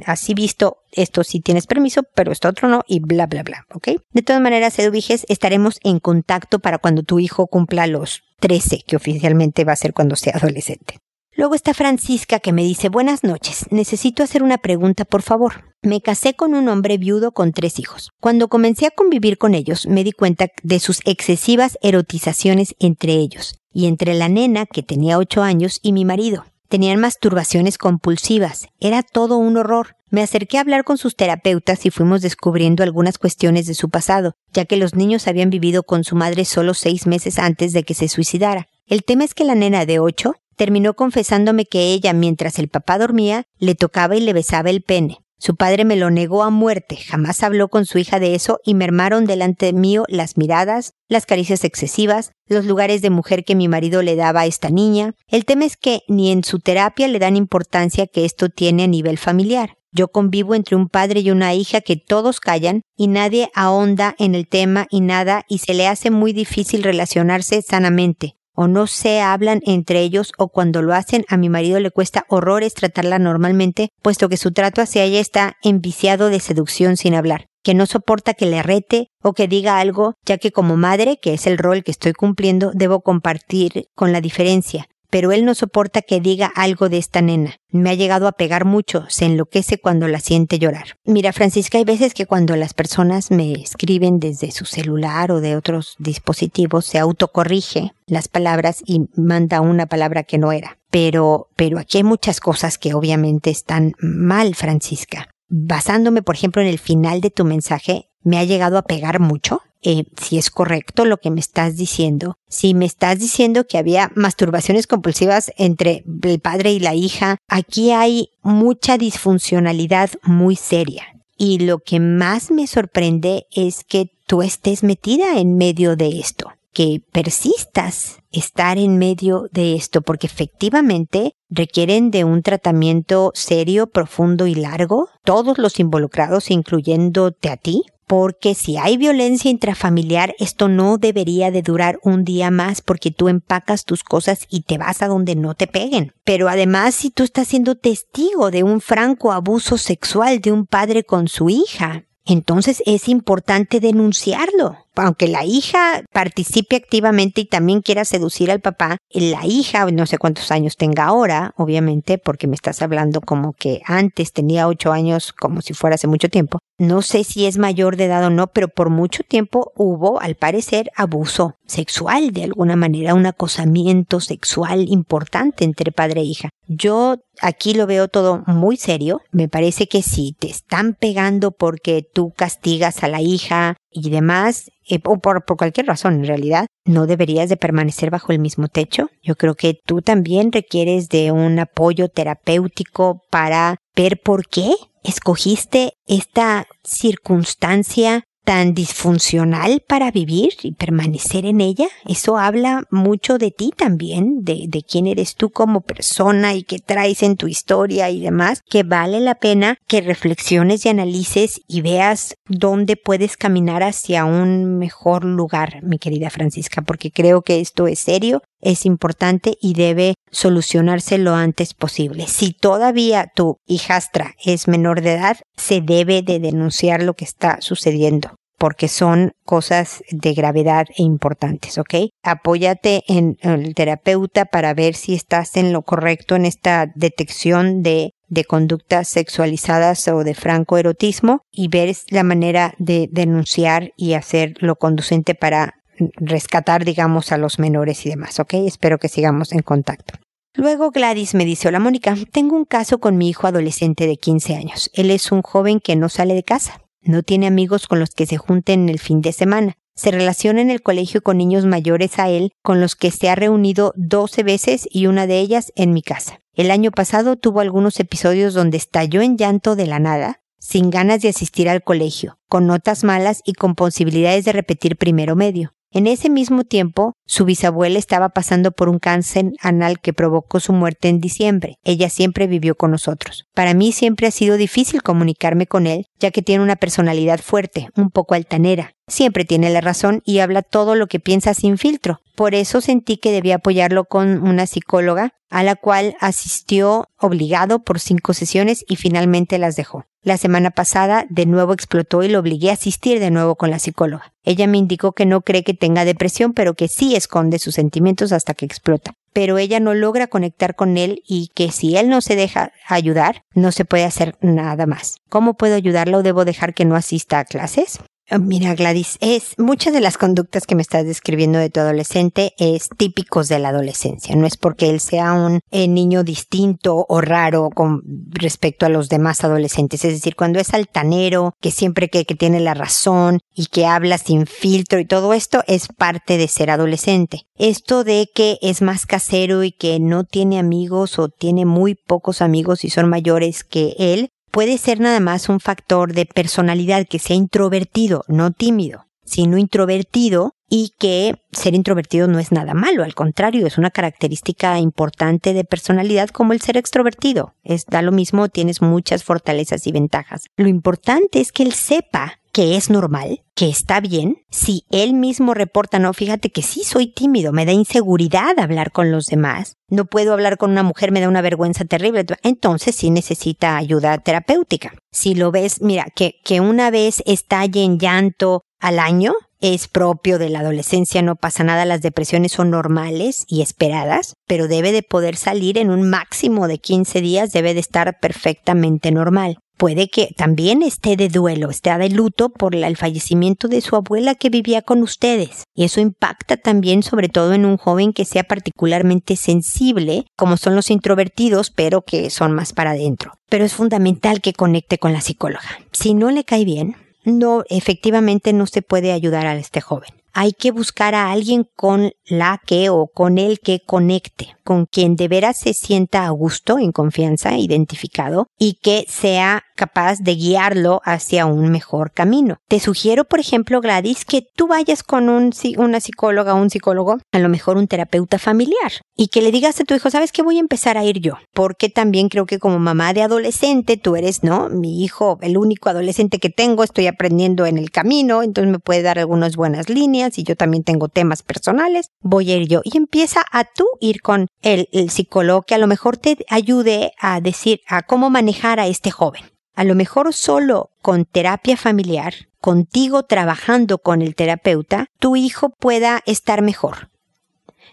así 0.05 0.33
visto, 0.33 0.83
esto 0.91 1.23
sí 1.23 1.39
tienes 1.39 1.67
permiso, 1.67 2.03
pero 2.15 2.31
esto 2.31 2.49
otro 2.49 2.67
no, 2.69 2.83
y 2.87 2.99
bla, 2.99 3.27
bla, 3.27 3.43
bla, 3.43 3.65
ok. 3.73 3.89
De 4.11 4.21
todas 4.23 4.41
maneras, 4.41 4.77
Eduviges, 4.79 5.25
estaremos 5.29 5.79
en 5.83 5.99
contacto 5.99 6.59
para 6.59 6.79
cuando 6.79 7.03
tu 7.03 7.19
hijo 7.19 7.47
cumpla 7.47 7.87
los 7.87 8.23
13, 8.39 8.83
que 8.85 8.95
oficialmente 8.95 9.63
va 9.63 9.73
a 9.73 9.77
ser 9.77 9.93
cuando 9.93 10.15
sea 10.15 10.33
adolescente. 10.35 10.99
Luego 11.37 11.53
está 11.53 11.75
Francisca 11.75 12.39
que 12.39 12.51
me 12.51 12.63
dice, 12.63 12.89
buenas 12.89 13.23
noches, 13.23 13.67
necesito 13.69 14.23
hacer 14.23 14.41
una 14.41 14.57
pregunta 14.57 15.05
por 15.05 15.21
favor. 15.21 15.75
Me 15.83 16.01
casé 16.01 16.33
con 16.33 16.55
un 16.55 16.67
hombre 16.67 16.97
viudo 16.97 17.31
con 17.31 17.51
tres 17.51 17.77
hijos. 17.77 18.09
Cuando 18.19 18.47
comencé 18.47 18.87
a 18.87 18.91
convivir 18.91 19.37
con 19.37 19.53
ellos, 19.53 19.85
me 19.85 20.03
di 20.03 20.13
cuenta 20.13 20.47
de 20.63 20.79
sus 20.79 20.99
excesivas 21.05 21.77
erotizaciones 21.83 22.75
entre 22.79 23.13
ellos, 23.13 23.61
y 23.71 23.85
entre 23.85 24.15
la 24.15 24.29
nena, 24.29 24.65
que 24.65 24.81
tenía 24.81 25.19
ocho 25.19 25.43
años, 25.43 25.79
y 25.83 25.93
mi 25.93 26.05
marido. 26.05 26.47
Tenían 26.69 26.99
masturbaciones 26.99 27.77
compulsivas. 27.77 28.69
Era 28.79 29.03
todo 29.03 29.37
un 29.37 29.57
horror. 29.57 29.95
Me 30.09 30.23
acerqué 30.23 30.57
a 30.57 30.61
hablar 30.61 30.85
con 30.85 30.97
sus 30.97 31.15
terapeutas 31.15 31.85
y 31.85 31.91
fuimos 31.91 32.23
descubriendo 32.23 32.81
algunas 32.81 33.19
cuestiones 33.19 33.67
de 33.67 33.75
su 33.75 33.91
pasado, 33.91 34.33
ya 34.53 34.65
que 34.65 34.75
los 34.75 34.95
niños 34.95 35.27
habían 35.27 35.51
vivido 35.51 35.83
con 35.83 36.03
su 36.03 36.15
madre 36.15 36.45
solo 36.45 36.73
seis 36.73 37.05
meses 37.05 37.37
antes 37.37 37.73
de 37.73 37.83
que 37.83 37.93
se 37.93 38.07
suicidara. 38.07 38.69
El 38.87 39.03
tema 39.03 39.23
es 39.23 39.35
que 39.35 39.43
la 39.43 39.53
nena 39.53 39.85
de 39.85 39.99
ocho 39.99 40.33
terminó 40.57 40.95
confesándome 40.95 41.65
que 41.65 41.93
ella, 41.93 42.11
mientras 42.11 42.59
el 42.59 42.67
papá 42.67 42.97
dormía, 42.97 43.45
le 43.57 43.75
tocaba 43.75 44.17
y 44.17 44.19
le 44.19 44.33
besaba 44.33 44.69
el 44.69 44.81
pene. 44.81 45.19
Su 45.39 45.55
padre 45.55 45.85
me 45.85 45.95
lo 45.95 46.09
negó 46.09 46.41
a 46.41 46.49
muerte, 46.49 46.95
jamás 46.95 47.43
habló 47.43 47.67
con 47.67 47.85
su 47.85 47.99
hija 47.99 48.19
de 48.19 48.33
eso 48.33 48.59
y 48.65 48.73
mermaron 48.73 49.25
delante 49.25 49.71
mío 49.71 50.03
las 50.07 50.35
miradas, 50.35 50.95
las 51.09 51.27
caricias 51.27 51.63
excesivas, 51.63 52.31
los 52.47 52.65
lugares 52.65 53.03
de 53.03 53.11
mujer 53.11 53.45
que 53.45 53.53
mi 53.53 53.67
marido 53.67 54.01
le 54.01 54.15
daba 54.15 54.41
a 54.41 54.45
esta 54.47 54.71
niña. 54.71 55.13
El 55.27 55.45
tema 55.45 55.65
es 55.65 55.77
que 55.77 56.01
ni 56.07 56.31
en 56.31 56.43
su 56.43 56.59
terapia 56.59 57.07
le 57.07 57.19
dan 57.19 57.35
importancia 57.35 58.07
que 58.07 58.25
esto 58.25 58.49
tiene 58.49 58.85
a 58.85 58.87
nivel 58.87 59.19
familiar. 59.19 59.77
Yo 59.91 60.07
convivo 60.07 60.55
entre 60.55 60.75
un 60.75 60.89
padre 60.89 61.19
y 61.19 61.29
una 61.29 61.53
hija 61.53 61.81
que 61.81 61.97
todos 61.97 62.39
callan 62.39 62.81
y 62.95 63.07
nadie 63.07 63.51
ahonda 63.53 64.15
en 64.17 64.33
el 64.33 64.47
tema 64.47 64.87
y 64.89 65.01
nada 65.01 65.45
y 65.47 65.59
se 65.59 65.75
le 65.75 65.87
hace 65.87 66.09
muy 66.09 66.33
difícil 66.33 66.81
relacionarse 66.81 67.61
sanamente 67.61 68.37
o 68.57 68.67
no 68.67 68.87
se 68.87 69.21
hablan 69.21 69.61
entre 69.65 70.01
ellos 70.01 70.31
o 70.37 70.49
cuando 70.49 70.81
lo 70.81 70.95
hacen 70.95 71.23
a 71.29 71.37
mi 71.37 71.47
marido 71.47 71.79
le 71.79 71.91
cuesta 71.91 72.25
horrores 72.27 72.73
tratarla 72.73 73.19
normalmente, 73.19 73.89
puesto 74.01 74.29
que 74.29 74.35
su 74.35 74.51
trato 74.51 74.81
hacia 74.81 75.03
ella 75.03 75.19
está 75.19 75.57
enviciado 75.61 76.29
de 76.29 76.39
seducción 76.39 76.97
sin 76.97 77.13
hablar, 77.13 77.45
que 77.63 77.75
no 77.75 77.85
soporta 77.85 78.33
que 78.33 78.47
le 78.47 78.63
rete 78.63 79.09
o 79.21 79.33
que 79.33 79.47
diga 79.47 79.77
algo, 79.77 80.15
ya 80.25 80.39
que 80.39 80.51
como 80.51 80.75
madre, 80.75 81.19
que 81.21 81.35
es 81.35 81.45
el 81.45 81.59
rol 81.59 81.83
que 81.83 81.91
estoy 81.91 82.13
cumpliendo, 82.13 82.71
debo 82.73 83.01
compartir 83.01 83.85
con 83.93 84.11
la 84.11 84.21
diferencia, 84.21 84.87
pero 85.09 85.31
él 85.31 85.45
no 85.45 85.55
soporta 85.55 86.01
que 86.01 86.19
diga 86.19 86.51
algo 86.55 86.89
de 86.89 86.97
esta 86.97 87.21
nena. 87.21 87.55
Me 87.69 87.89
ha 87.89 87.93
llegado 87.93 88.27
a 88.27 88.33
pegar 88.33 88.65
mucho, 88.65 89.05
se 89.09 89.25
enloquece 89.25 89.79
cuando 89.79 90.07
la 90.07 90.19
siente 90.19 90.59
llorar. 90.59 90.97
Mira, 91.05 91.33
Francisca, 91.33 91.77
hay 91.77 91.83
veces 91.83 92.13
que 92.13 92.25
cuando 92.25 92.55
las 92.55 92.73
personas 92.73 93.31
me 93.31 93.53
escriben 93.53 94.19
desde 94.19 94.51
su 94.51 94.65
celular 94.65 95.31
o 95.31 95.41
de 95.41 95.55
otros 95.55 95.95
dispositivos, 95.99 96.85
se 96.85 96.99
autocorrige 96.99 97.91
las 98.05 98.27
palabras 98.27 98.81
y 98.85 99.01
manda 99.15 99.61
una 99.61 99.85
palabra 99.85 100.23
que 100.23 100.37
no 100.37 100.51
era. 100.51 100.79
Pero, 100.89 101.49
pero 101.55 101.79
aquí 101.79 101.97
hay 101.97 102.03
muchas 102.03 102.39
cosas 102.39 102.77
que 102.77 102.93
obviamente 102.93 103.49
están 103.49 103.93
mal, 103.99 104.55
Francisca. 104.55 105.29
Basándome, 105.49 106.21
por 106.21 106.35
ejemplo, 106.35 106.61
en 106.61 106.67
el 106.67 106.79
final 106.79 107.21
de 107.21 107.29
tu 107.29 107.45
mensaje, 107.45 108.09
me 108.21 108.37
ha 108.37 108.43
llegado 108.43 108.77
a 108.77 108.83
pegar 108.83 109.19
mucho 109.19 109.61
eh, 109.81 110.05
si 110.19 110.37
es 110.37 110.49
correcto 110.49 111.05
lo 111.05 111.17
que 111.17 111.31
me 111.31 111.39
estás 111.39 111.77
diciendo. 111.77 112.37
Si 112.47 112.73
me 112.73 112.85
estás 112.85 113.19
diciendo 113.19 113.67
que 113.67 113.77
había 113.77 114.11
masturbaciones 114.15 114.87
compulsivas 114.87 115.51
entre 115.57 116.03
el 116.23 116.39
padre 116.39 116.71
y 116.71 116.79
la 116.79 116.95
hija, 116.95 117.37
aquí 117.47 117.91
hay 117.91 118.29
mucha 118.41 118.97
disfuncionalidad 118.97 120.11
muy 120.23 120.55
seria. 120.55 121.03
Y 121.37 121.59
lo 121.59 121.79
que 121.79 121.99
más 121.99 122.49
me 122.49 122.65
sorprende 122.65 123.45
es 123.51 123.83
que 123.83 124.11
tú 124.25 124.41
estés 124.41 124.83
metida 124.83 125.39
en 125.39 125.55
medio 125.57 125.95
de 125.95 126.19
esto, 126.19 126.51
que 126.73 127.01
persistas 127.11 128.17
estar 128.31 128.77
en 128.77 128.97
medio 128.97 129.47
de 129.51 129.75
esto, 129.75 130.01
porque 130.01 130.27
efectivamente 130.27 131.33
requieren 131.49 132.11
de 132.11 132.23
un 132.23 132.41
tratamiento 132.41 133.31
serio, 133.35 133.87
profundo 133.87 134.47
y 134.47 134.55
largo, 134.55 135.09
todos 135.23 135.57
los 135.57 135.79
involucrados, 135.79 136.51
incluyéndote 136.51 137.49
a 137.49 137.57
ti, 137.57 137.83
porque 138.07 138.55
si 138.55 138.77
hay 138.77 138.95
violencia 138.95 139.51
intrafamiliar, 139.51 140.33
esto 140.39 140.69
no 140.69 140.97
debería 140.97 141.51
de 141.51 141.61
durar 141.61 141.99
un 142.01 142.23
día 142.23 142.49
más 142.49 142.81
porque 142.81 143.11
tú 143.11 143.27
empacas 143.27 143.83
tus 143.83 144.03
cosas 144.03 144.47
y 144.49 144.61
te 144.61 144.77
vas 144.77 145.01
a 145.01 145.07
donde 145.07 145.35
no 145.35 145.53
te 145.53 145.67
peguen. 145.67 146.13
Pero 146.23 146.47
además, 146.47 146.95
si 146.95 147.09
tú 147.09 147.23
estás 147.23 147.49
siendo 147.49 147.75
testigo 147.75 148.49
de 148.49 148.63
un 148.63 148.79
franco 148.79 149.33
abuso 149.33 149.77
sexual 149.77 150.39
de 150.39 150.53
un 150.53 150.65
padre 150.65 151.03
con 151.03 151.27
su 151.27 151.49
hija, 151.49 152.05
entonces 152.25 152.81
es 152.85 153.09
importante 153.09 153.79
denunciarlo 153.81 154.77
aunque 154.97 155.27
la 155.27 155.45
hija 155.45 156.03
participe 156.11 156.75
activamente 156.75 157.41
y 157.41 157.45
también 157.45 157.81
quiera 157.81 158.05
seducir 158.05 158.51
al 158.51 158.59
papá, 158.59 158.97
la 159.11 159.45
hija, 159.45 159.85
no 159.91 160.05
sé 160.05 160.17
cuántos 160.17 160.51
años 160.51 160.75
tenga 160.77 161.05
ahora, 161.05 161.53
obviamente, 161.57 162.17
porque 162.17 162.47
me 162.47 162.55
estás 162.55 162.81
hablando 162.81 163.21
como 163.21 163.53
que 163.53 163.81
antes 163.85 164.33
tenía 164.33 164.67
ocho 164.67 164.91
años, 164.91 165.33
como 165.33 165.61
si 165.61 165.73
fuera 165.73 165.95
hace 165.95 166.07
mucho 166.07 166.29
tiempo. 166.29 166.59
No 166.79 167.01
sé 167.01 167.23
si 167.23 167.47
es 167.47 167.57
mayor 167.57 167.97
de 167.97 168.05
edad 168.05 168.25
o 168.25 168.29
no, 168.29 168.47
pero 168.47 168.67
por 168.67 168.89
mucho 168.89 169.23
tiempo 169.23 169.71
hubo, 169.75 170.21
al 170.21 170.35
parecer, 170.35 170.91
abuso 170.95 171.55
sexual, 171.65 172.31
de 172.31 172.43
alguna 172.43 172.75
manera, 172.75 173.15
un 173.15 173.25
acosamiento 173.25 174.19
sexual 174.19 174.85
importante 174.87 175.63
entre 175.63 175.91
padre 175.91 176.21
e 176.21 176.25
hija. 176.25 176.49
Yo 176.67 177.15
aquí 177.41 177.73
lo 177.73 177.87
veo 177.87 178.07
todo 178.07 178.43
muy 178.45 178.77
serio. 178.77 179.21
Me 179.31 179.47
parece 179.47 179.87
que 179.87 180.01
si 180.01 180.35
te 180.37 180.49
están 180.49 180.93
pegando 180.93 181.51
porque 181.51 182.03
tú 182.13 182.33
castigas 182.35 183.03
a 183.03 183.07
la 183.07 183.21
hija 183.21 183.77
y 183.91 184.09
demás, 184.09 184.71
eh, 184.89 184.99
o 185.03 185.17
por, 185.17 185.45
por 185.45 185.57
cualquier 185.57 185.87
razón 185.87 186.15
en 186.15 186.25
realidad, 186.25 186.67
no 186.85 187.07
deberías 187.07 187.49
de 187.49 187.57
permanecer 187.57 188.09
bajo 188.09 188.31
el 188.31 188.39
mismo 188.39 188.67
techo. 188.67 189.09
Yo 189.21 189.35
creo 189.35 189.55
que 189.55 189.79
tú 189.85 190.01
también 190.01 190.51
requieres 190.51 191.09
de 191.09 191.31
un 191.31 191.59
apoyo 191.59 192.09
terapéutico 192.09 193.21
para 193.29 193.77
ver 193.95 194.19
por 194.21 194.47
qué 194.47 194.71
escogiste 195.03 195.93
esta 196.05 196.67
circunstancia 196.83 198.23
tan 198.47 198.73
disfuncional 198.73 199.83
para 199.85 200.09
vivir 200.09 200.53
y 200.63 200.71
permanecer 200.71 201.45
en 201.45 201.59
ella, 201.59 201.89
eso 202.05 202.37
habla 202.37 202.85
mucho 202.89 203.37
de 203.37 203.51
ti 203.51 203.73
también, 203.75 204.45
de, 204.45 204.67
de 204.69 204.83
quién 204.83 205.05
eres 205.05 205.35
tú 205.35 205.49
como 205.49 205.81
persona 205.81 206.55
y 206.55 206.63
qué 206.63 206.79
traes 206.79 207.23
en 207.23 207.35
tu 207.35 207.49
historia 207.49 208.09
y 208.09 208.21
demás, 208.21 208.63
que 208.69 208.83
vale 208.83 209.19
la 209.19 209.35
pena 209.35 209.77
que 209.85 209.99
reflexiones 209.99 210.85
y 210.85 210.89
analices 210.89 211.59
y 211.67 211.81
veas 211.81 212.37
dónde 212.47 212.95
puedes 212.95 213.35
caminar 213.35 213.83
hacia 213.83 214.23
un 214.23 214.77
mejor 214.77 215.25
lugar, 215.25 215.83
mi 215.83 215.99
querida 215.99 216.29
Francisca, 216.29 216.81
porque 216.81 217.11
creo 217.11 217.41
que 217.41 217.59
esto 217.59 217.85
es 217.85 217.99
serio, 217.99 218.43
es 218.61 218.85
importante 218.85 219.57
y 219.61 219.73
debe 219.73 220.15
solucionarse 220.31 221.17
lo 221.17 221.35
antes 221.35 221.73
posible. 221.73 222.27
Si 222.27 222.53
todavía 222.53 223.31
tu 223.33 223.57
hijastra 223.65 224.35
es 224.43 224.67
menor 224.67 225.01
de 225.01 225.13
edad, 225.13 225.37
se 225.55 225.81
debe 225.81 226.21
de 226.21 226.39
denunciar 226.39 227.03
lo 227.03 227.13
que 227.13 227.25
está 227.25 227.61
sucediendo 227.61 228.35
porque 228.57 228.87
son 228.87 229.33
cosas 229.45 230.03
de 230.09 230.33
gravedad 230.33 230.87
e 230.97 231.03
importantes, 231.03 231.77
¿ok? 231.77 232.09
Apóyate 232.23 233.03
en 233.07 233.37
el 233.41 233.75
terapeuta 233.75 234.45
para 234.45 234.73
ver 234.73 234.95
si 234.95 235.13
estás 235.13 235.55
en 235.57 235.71
lo 235.71 235.83
correcto 235.83 236.35
en 236.35 236.45
esta 236.45 236.91
detección 236.95 237.83
de, 237.83 238.13
de 238.27 238.45
conductas 238.45 239.07
sexualizadas 239.07 240.07
o 240.07 240.23
de 240.23 240.33
francoerotismo 240.33 241.41
y 241.51 241.67
ver 241.67 241.95
la 242.09 242.23
manera 242.23 242.73
de 242.79 243.07
denunciar 243.11 243.91
y 243.95 244.13
hacer 244.13 244.55
lo 244.59 244.75
conducente 244.75 245.35
para 245.35 245.75
rescatar, 246.15 246.85
digamos, 246.85 247.31
a 247.31 247.37
los 247.37 247.59
menores 247.59 248.05
y 248.05 248.09
demás, 248.09 248.39
¿ok? 248.39 248.53
Espero 248.53 248.97
que 248.97 249.09
sigamos 249.09 249.51
en 249.51 249.61
contacto. 249.61 250.13
Luego 250.53 250.89
Gladys 250.89 251.35
me 251.35 251.45
dice, 251.45 251.67
hola 251.67 251.79
Mónica, 251.79 252.15
tengo 252.31 252.55
un 252.55 252.65
caso 252.65 252.97
con 252.97 253.15
mi 253.15 253.29
hijo 253.29 253.45
adolescente 253.45 254.07
de 254.07 254.17
15 254.17 254.55
años. 254.55 254.89
Él 254.93 255.11
es 255.11 255.31
un 255.31 255.43
joven 255.43 255.79
que 255.79 255.95
no 255.95 256.09
sale 256.09 256.33
de 256.33 256.43
casa. 256.43 256.81
No 257.01 257.21
tiene 257.21 257.45
amigos 257.45 257.87
con 257.87 257.99
los 257.99 258.09
que 258.09 258.25
se 258.25 258.37
junten 258.37 258.89
el 258.89 258.97
fin 258.97 259.21
de 259.21 259.33
semana. 259.33 259.77
Se 259.95 260.11
relaciona 260.11 260.61
en 260.61 260.71
el 260.71 260.81
colegio 260.81 261.21
con 261.21 261.37
niños 261.37 261.65
mayores 261.65 262.17
a 262.19 262.29
él, 262.29 262.51
con 262.63 262.81
los 262.81 262.95
que 262.95 263.11
se 263.11 263.29
ha 263.29 263.35
reunido 263.35 263.93
12 263.95 264.43
veces 264.43 264.87
y 264.91 265.05
una 265.05 265.27
de 265.27 265.39
ellas 265.39 265.71
en 265.75 265.93
mi 265.93 266.01
casa. 266.01 266.39
El 266.53 266.71
año 266.71 266.89
pasado 266.89 267.35
tuvo 267.35 267.59
algunos 267.59 267.99
episodios 267.99 268.55
donde 268.55 268.77
estalló 268.77 269.21
en 269.21 269.37
llanto 269.37 269.75
de 269.75 269.85
la 269.85 269.99
nada, 269.99 270.41
sin 270.59 270.89
ganas 270.89 271.21
de 271.21 271.29
asistir 271.29 271.69
al 271.69 271.83
colegio, 271.83 272.39
con 272.49 272.65
notas 272.65 273.03
malas 273.03 273.41
y 273.45 273.53
con 273.53 273.75
posibilidades 273.75 274.43
de 274.43 274.53
repetir 274.53 274.97
primero 274.97 275.35
medio. 275.35 275.73
En 275.91 276.05
ese 276.05 276.29
mismo 276.29 276.63
tiempo, 276.63 277.13
su 277.25 277.45
bisabuela 277.45 277.97
estaba 277.97 278.29
pasando 278.29 278.71
por 278.71 278.89
un 278.89 278.99
cáncer 278.99 279.51
anal 279.61 279.99
que 279.99 280.13
provocó 280.13 280.59
su 280.59 280.73
muerte 280.73 281.07
en 281.07 281.21
diciembre. 281.21 281.77
Ella 281.83 282.09
siempre 282.09 282.47
vivió 282.47 282.75
con 282.75 282.91
nosotros. 282.91 283.45
Para 283.53 283.73
mí 283.73 283.93
siempre 283.93 284.27
ha 284.27 284.31
sido 284.31 284.57
difícil 284.57 285.01
comunicarme 285.01 285.65
con 285.65 285.87
él, 285.87 286.05
ya 286.19 286.31
que 286.31 286.41
tiene 286.41 286.63
una 286.63 286.75
personalidad 286.75 287.39
fuerte, 287.39 287.89
un 287.95 288.09
poco 288.09 288.35
altanera. 288.35 288.93
Siempre 289.07 289.45
tiene 289.45 289.69
la 289.69 289.79
razón 289.79 290.21
y 290.25 290.39
habla 290.39 290.61
todo 290.61 290.95
lo 290.95 291.07
que 291.07 291.21
piensa 291.21 291.53
sin 291.53 291.77
filtro. 291.77 292.19
Por 292.35 292.53
eso 292.53 292.81
sentí 292.81 293.17
que 293.17 293.31
debía 293.31 293.55
apoyarlo 293.55 294.03
con 294.03 294.45
una 294.45 294.67
psicóloga, 294.67 295.31
a 295.49 295.63
la 295.63 295.75
cual 295.75 296.15
asistió 296.19 297.07
obligado 297.17 297.83
por 297.83 298.01
cinco 298.01 298.33
sesiones 298.33 298.83
y 298.87 298.97
finalmente 298.97 299.57
las 299.57 299.77
dejó. 299.77 300.03
La 300.27 300.35
semana 300.35 300.71
pasada 300.71 301.25
de 301.29 301.45
nuevo 301.45 301.71
explotó 301.71 302.21
y 302.21 302.27
lo 302.27 302.39
obligué 302.39 302.69
a 302.69 302.73
asistir 302.73 303.21
de 303.21 303.31
nuevo 303.31 303.55
con 303.55 303.71
la 303.71 303.79
psicóloga. 303.79 304.33
Ella 304.43 304.67
me 304.67 304.77
indicó 304.77 305.13
que 305.13 305.25
no 305.25 305.39
cree 305.39 305.63
que 305.63 305.73
tenga 305.73 306.03
depresión, 306.03 306.53
pero 306.53 306.73
que 306.73 306.89
sí 306.89 307.15
esconde 307.15 307.59
sus 307.59 307.75
sentimientos 307.75 308.33
hasta 308.33 308.53
que 308.53 308.65
explota. 308.65 309.13
Pero 309.31 309.57
ella 309.57 309.79
no 309.79 309.93
logra 309.93 310.27
conectar 310.27 310.75
con 310.75 310.97
él 310.97 311.23
y 311.25 311.49
que 311.55 311.71
si 311.71 311.95
él 311.95 312.09
no 312.09 312.19
se 312.19 312.35
deja 312.35 312.73
ayudar, 312.89 313.43
no 313.55 313.71
se 313.71 313.85
puede 313.85 314.03
hacer 314.03 314.35
nada 314.41 314.85
más. 314.85 315.15
¿Cómo 315.29 315.53
puedo 315.53 315.75
ayudarla 315.75 316.17
o 316.17 316.23
debo 316.23 316.43
dejar 316.43 316.73
que 316.73 316.83
no 316.83 316.97
asista 316.97 317.39
a 317.39 317.45
clases? 317.45 317.99
Ah, 318.29 318.39
mira, 318.39 318.75
Gladys, 318.75 319.17
es 319.21 319.53
muchas 319.57 319.93
de 319.93 320.01
las 320.01 320.17
conductas 320.17 320.65
que 320.65 320.75
me 320.75 320.81
estás 320.81 321.05
describiendo 321.05 321.59
de 321.59 321.69
tu 321.69 321.79
adolescente 321.79 322.53
es 322.57 322.89
típicos 322.97 323.47
de 323.47 323.57
la 323.57 323.69
adolescencia. 323.69 324.35
No 324.35 324.45
es 324.45 324.57
porque 324.57 324.89
él 324.89 324.99
sea 324.99 325.31
un 325.31 325.61
eh, 325.71 325.87
niño 325.87 326.25
distinto 326.25 327.05
o 327.07 327.21
raro 327.21 327.69
con 327.73 328.01
respecto 328.31 328.85
a 328.85 328.89
los 328.89 329.07
demás 329.07 329.45
adolescentes. 329.45 330.03
Es 330.03 330.11
decir, 330.11 330.35
cuando 330.35 330.59
es 330.59 330.73
altanero, 330.73 331.53
que 331.61 331.71
siempre 331.71 332.09
que, 332.09 332.25
que 332.25 332.35
tiene 332.35 332.59
la 332.59 332.73
razón 332.73 333.39
y 333.55 333.67
que 333.67 333.85
habla 333.85 334.17
sin 334.17 334.45
filtro 334.45 334.99
y 334.99 335.05
todo 335.05 335.33
esto 335.33 335.63
es 335.65 335.87
parte 335.87 336.37
de 336.37 336.49
ser 336.49 336.69
adolescente. 336.69 337.43
Esto 337.55 338.03
de 338.03 338.29
que 338.35 338.57
es 338.61 338.81
más 338.81 339.05
casero 339.05 339.63
y 339.63 339.71
que 339.71 340.01
no 340.01 340.25
tiene 340.25 340.59
amigos 340.59 341.17
o 341.17 341.29
tiene 341.29 341.65
muy 341.65 341.95
pocos 341.95 342.41
amigos 342.41 342.83
y 342.83 342.89
son 342.89 343.07
mayores 343.07 343.63
que 343.63 343.95
él, 343.97 344.31
puede 344.57 344.79
ser 344.79 344.99
nada 344.99 345.19
más 345.19 345.49
un 345.49 345.59
factor 345.59 346.15
de 346.15 346.25
personalidad 346.25 347.05
que 347.07 347.19
sea 347.19 347.35
introvertido, 347.35 348.23
no 348.27 348.49
tímido, 348.49 349.05
sino 349.23 349.59
introvertido 349.59 350.55
y 350.67 350.95
que 350.97 351.35
ser 351.51 351.75
introvertido 351.75 352.27
no 352.27 352.39
es 352.39 352.51
nada 352.51 352.73
malo, 352.73 353.03
al 353.03 353.13
contrario, 353.13 353.67
es 353.67 353.77
una 353.77 353.91
característica 353.91 354.79
importante 354.79 355.53
de 355.53 355.63
personalidad 355.63 356.29
como 356.29 356.53
el 356.53 356.61
ser 356.61 356.75
extrovertido. 356.75 357.53
Da 357.87 358.01
lo 358.01 358.11
mismo, 358.11 358.49
tienes 358.49 358.81
muchas 358.81 359.23
fortalezas 359.23 359.85
y 359.85 359.91
ventajas. 359.91 360.45
Lo 360.55 360.67
importante 360.67 361.39
es 361.39 361.51
que 361.51 361.61
él 361.61 361.73
sepa 361.73 362.39
que 362.57 362.75
es 362.75 362.89
normal, 362.89 363.43
que 363.53 363.69
está 363.69 363.99
bien, 363.99 364.37
si 364.49 364.83
él 364.89 365.13
mismo 365.13 365.53
reporta, 365.53 365.99
no, 365.99 366.11
fíjate 366.11 366.49
que 366.49 366.63
sí 366.63 366.83
soy 366.83 367.05
tímido, 367.05 367.53
me 367.53 367.67
da 367.67 367.71
inseguridad 367.71 368.57
hablar 368.57 368.91
con 368.91 369.11
los 369.11 369.27
demás, 369.27 369.75
no 369.89 370.05
puedo 370.05 370.33
hablar 370.33 370.57
con 370.57 370.71
una 370.71 370.81
mujer, 370.81 371.11
me 371.11 371.21
da 371.21 371.27
una 371.27 371.43
vergüenza 371.43 371.85
terrible, 371.85 372.25
entonces 372.41 372.95
sí 372.95 373.11
necesita 373.11 373.77
ayuda 373.77 374.17
terapéutica. 374.17 374.93
Si 375.11 375.35
lo 375.35 375.51
ves, 375.51 375.83
mira, 375.83 376.07
que, 376.15 376.39
que 376.43 376.59
una 376.59 376.89
vez 376.89 377.21
estalle 377.27 377.83
en 377.83 377.99
llanto 377.99 378.63
al 378.79 378.97
año, 378.97 379.35
es 379.59 379.87
propio 379.87 380.39
de 380.39 380.49
la 380.49 380.61
adolescencia, 380.61 381.21
no 381.21 381.35
pasa 381.35 381.63
nada, 381.63 381.85
las 381.85 382.01
depresiones 382.01 382.53
son 382.53 382.71
normales 382.71 383.45
y 383.47 383.61
esperadas, 383.61 384.33
pero 384.47 384.67
debe 384.67 384.91
de 384.91 385.03
poder 385.03 385.35
salir 385.35 385.77
en 385.77 385.91
un 385.91 386.09
máximo 386.09 386.67
de 386.67 386.79
15 386.79 387.21
días, 387.21 387.51
debe 387.51 387.75
de 387.75 387.81
estar 387.81 388.19
perfectamente 388.19 389.11
normal 389.11 389.59
puede 389.77 390.09
que 390.09 390.33
también 390.35 390.81
esté 390.81 391.15
de 391.15 391.29
duelo, 391.29 391.69
esté 391.69 391.97
de 391.97 392.09
luto 392.09 392.49
por 392.49 392.75
el 392.75 392.97
fallecimiento 392.97 393.67
de 393.67 393.81
su 393.81 393.95
abuela 393.95 394.35
que 394.35 394.49
vivía 394.49 394.81
con 394.81 395.03
ustedes. 395.03 395.63
Y 395.75 395.85
eso 395.85 396.01
impacta 396.01 396.57
también 396.57 397.03
sobre 397.03 397.29
todo 397.29 397.53
en 397.53 397.65
un 397.65 397.77
joven 397.77 398.11
que 398.11 398.25
sea 398.25 398.43
particularmente 398.43 399.35
sensible, 399.35 400.25
como 400.35 400.57
son 400.57 400.75
los 400.75 400.91
introvertidos, 400.91 401.71
pero 401.71 402.01
que 402.01 402.29
son 402.29 402.51
más 402.51 402.73
para 402.73 402.91
adentro. 402.91 403.33
Pero 403.49 403.63
es 403.63 403.73
fundamental 403.73 404.41
que 404.41 404.53
conecte 404.53 404.97
con 404.97 405.13
la 405.13 405.21
psicóloga. 405.21 405.79
Si 405.91 406.13
no 406.13 406.31
le 406.31 406.43
cae 406.43 406.65
bien, 406.65 406.95
no, 407.23 407.63
efectivamente 407.69 408.53
no 408.53 408.67
se 408.67 408.81
puede 408.81 409.11
ayudar 409.11 409.47
a 409.47 409.55
este 409.55 409.81
joven 409.81 410.09
hay 410.33 410.53
que 410.53 410.71
buscar 410.71 411.15
a 411.15 411.31
alguien 411.31 411.67
con 411.75 412.11
la 412.25 412.61
que 412.65 412.89
o 412.89 413.07
con 413.07 413.37
el 413.37 413.59
que 413.59 413.81
conecte, 413.85 414.55
con 414.63 414.85
quien 414.85 415.15
de 415.15 415.27
veras 415.27 415.57
se 415.57 415.73
sienta 415.73 416.25
a 416.25 416.29
gusto, 416.29 416.77
en 416.77 416.91
confianza, 416.91 417.57
identificado 417.57 418.47
y 418.59 418.73
que 418.81 419.05
sea 419.07 419.63
capaz 419.75 420.17
de 420.19 420.35
guiarlo 420.35 421.01
hacia 421.05 421.45
un 421.45 421.69
mejor 421.69 422.11
camino. 422.11 422.57
Te 422.67 422.79
sugiero, 422.79 423.25
por 423.25 423.39
ejemplo, 423.39 423.79
Gladys, 423.79 424.25
que 424.25 424.43
tú 424.55 424.67
vayas 424.67 425.03
con 425.03 425.29
un, 425.29 425.53
una 425.77 425.99
psicóloga 425.99 426.55
o 426.55 426.61
un 426.61 426.69
psicólogo, 426.69 427.17
a 427.31 427.39
lo 427.39 427.47
mejor 427.49 427.77
un 427.77 427.87
terapeuta 427.87 428.39
familiar, 428.39 428.91
y 429.15 429.27
que 429.27 429.41
le 429.41 429.51
digas 429.51 429.79
a 429.79 429.85
tu 429.85 429.93
hijo, 429.93 430.09
¿sabes 430.09 430.31
qué 430.31 430.41
voy 430.41 430.57
a 430.57 430.61
empezar 430.61 430.97
a 430.97 431.05
ir 431.05 431.19
yo? 431.19 431.33
Porque 431.53 431.89
también 431.89 432.29
creo 432.29 432.45
que 432.45 432.59
como 432.59 432.79
mamá 432.79 433.13
de 433.13 433.21
adolescente, 433.21 433.97
tú 433.97 434.15
eres, 434.15 434.43
¿no? 434.43 434.69
Mi 434.69 435.03
hijo, 435.03 435.37
el 435.41 435.57
único 435.57 435.89
adolescente 435.89 436.39
que 436.39 436.49
tengo, 436.49 436.83
estoy 436.83 437.07
aprendiendo 437.07 437.65
en 437.65 437.77
el 437.77 437.91
camino, 437.91 438.41
entonces 438.41 438.71
me 438.71 438.79
puede 438.79 439.03
dar 439.03 439.19
algunas 439.19 439.55
buenas 439.55 439.89
líneas 439.89 440.16
y 440.35 440.43
yo 440.43 440.55
también 440.55 440.83
tengo 440.83 441.07
temas 441.07 441.43
personales, 441.43 442.09
voy 442.21 442.51
a 442.51 442.57
ir 442.57 442.67
yo. 442.67 442.81
Y 442.83 442.97
empieza 442.97 443.43
a 443.51 443.63
tú 443.65 443.85
ir 443.99 444.21
con 444.21 444.47
el, 444.61 444.89
el 444.91 445.09
psicólogo 445.09 445.61
que 445.61 445.75
a 445.75 445.79
lo 445.79 445.87
mejor 445.87 446.17
te 446.17 446.37
ayude 446.49 447.13
a 447.19 447.39
decir, 447.41 447.81
a 447.87 448.01
cómo 448.01 448.29
manejar 448.29 448.79
a 448.79 448.87
este 448.87 449.11
joven 449.11 449.43
a 449.77 449.83
lo 449.83 449.93
mejor 449.93 450.33
solo 450.33 450.89
con 451.03 451.25
terapia 451.25 451.77
familiar, 451.77 452.33
contigo 452.59 453.23
trabajando 453.23 453.99
con 453.99 454.23
el 454.23 454.33
terapeuta, 454.33 455.05
tu 455.19 455.35
hijo 455.35 455.69
pueda 455.69 456.23
estar 456.25 456.63
mejor. 456.63 457.11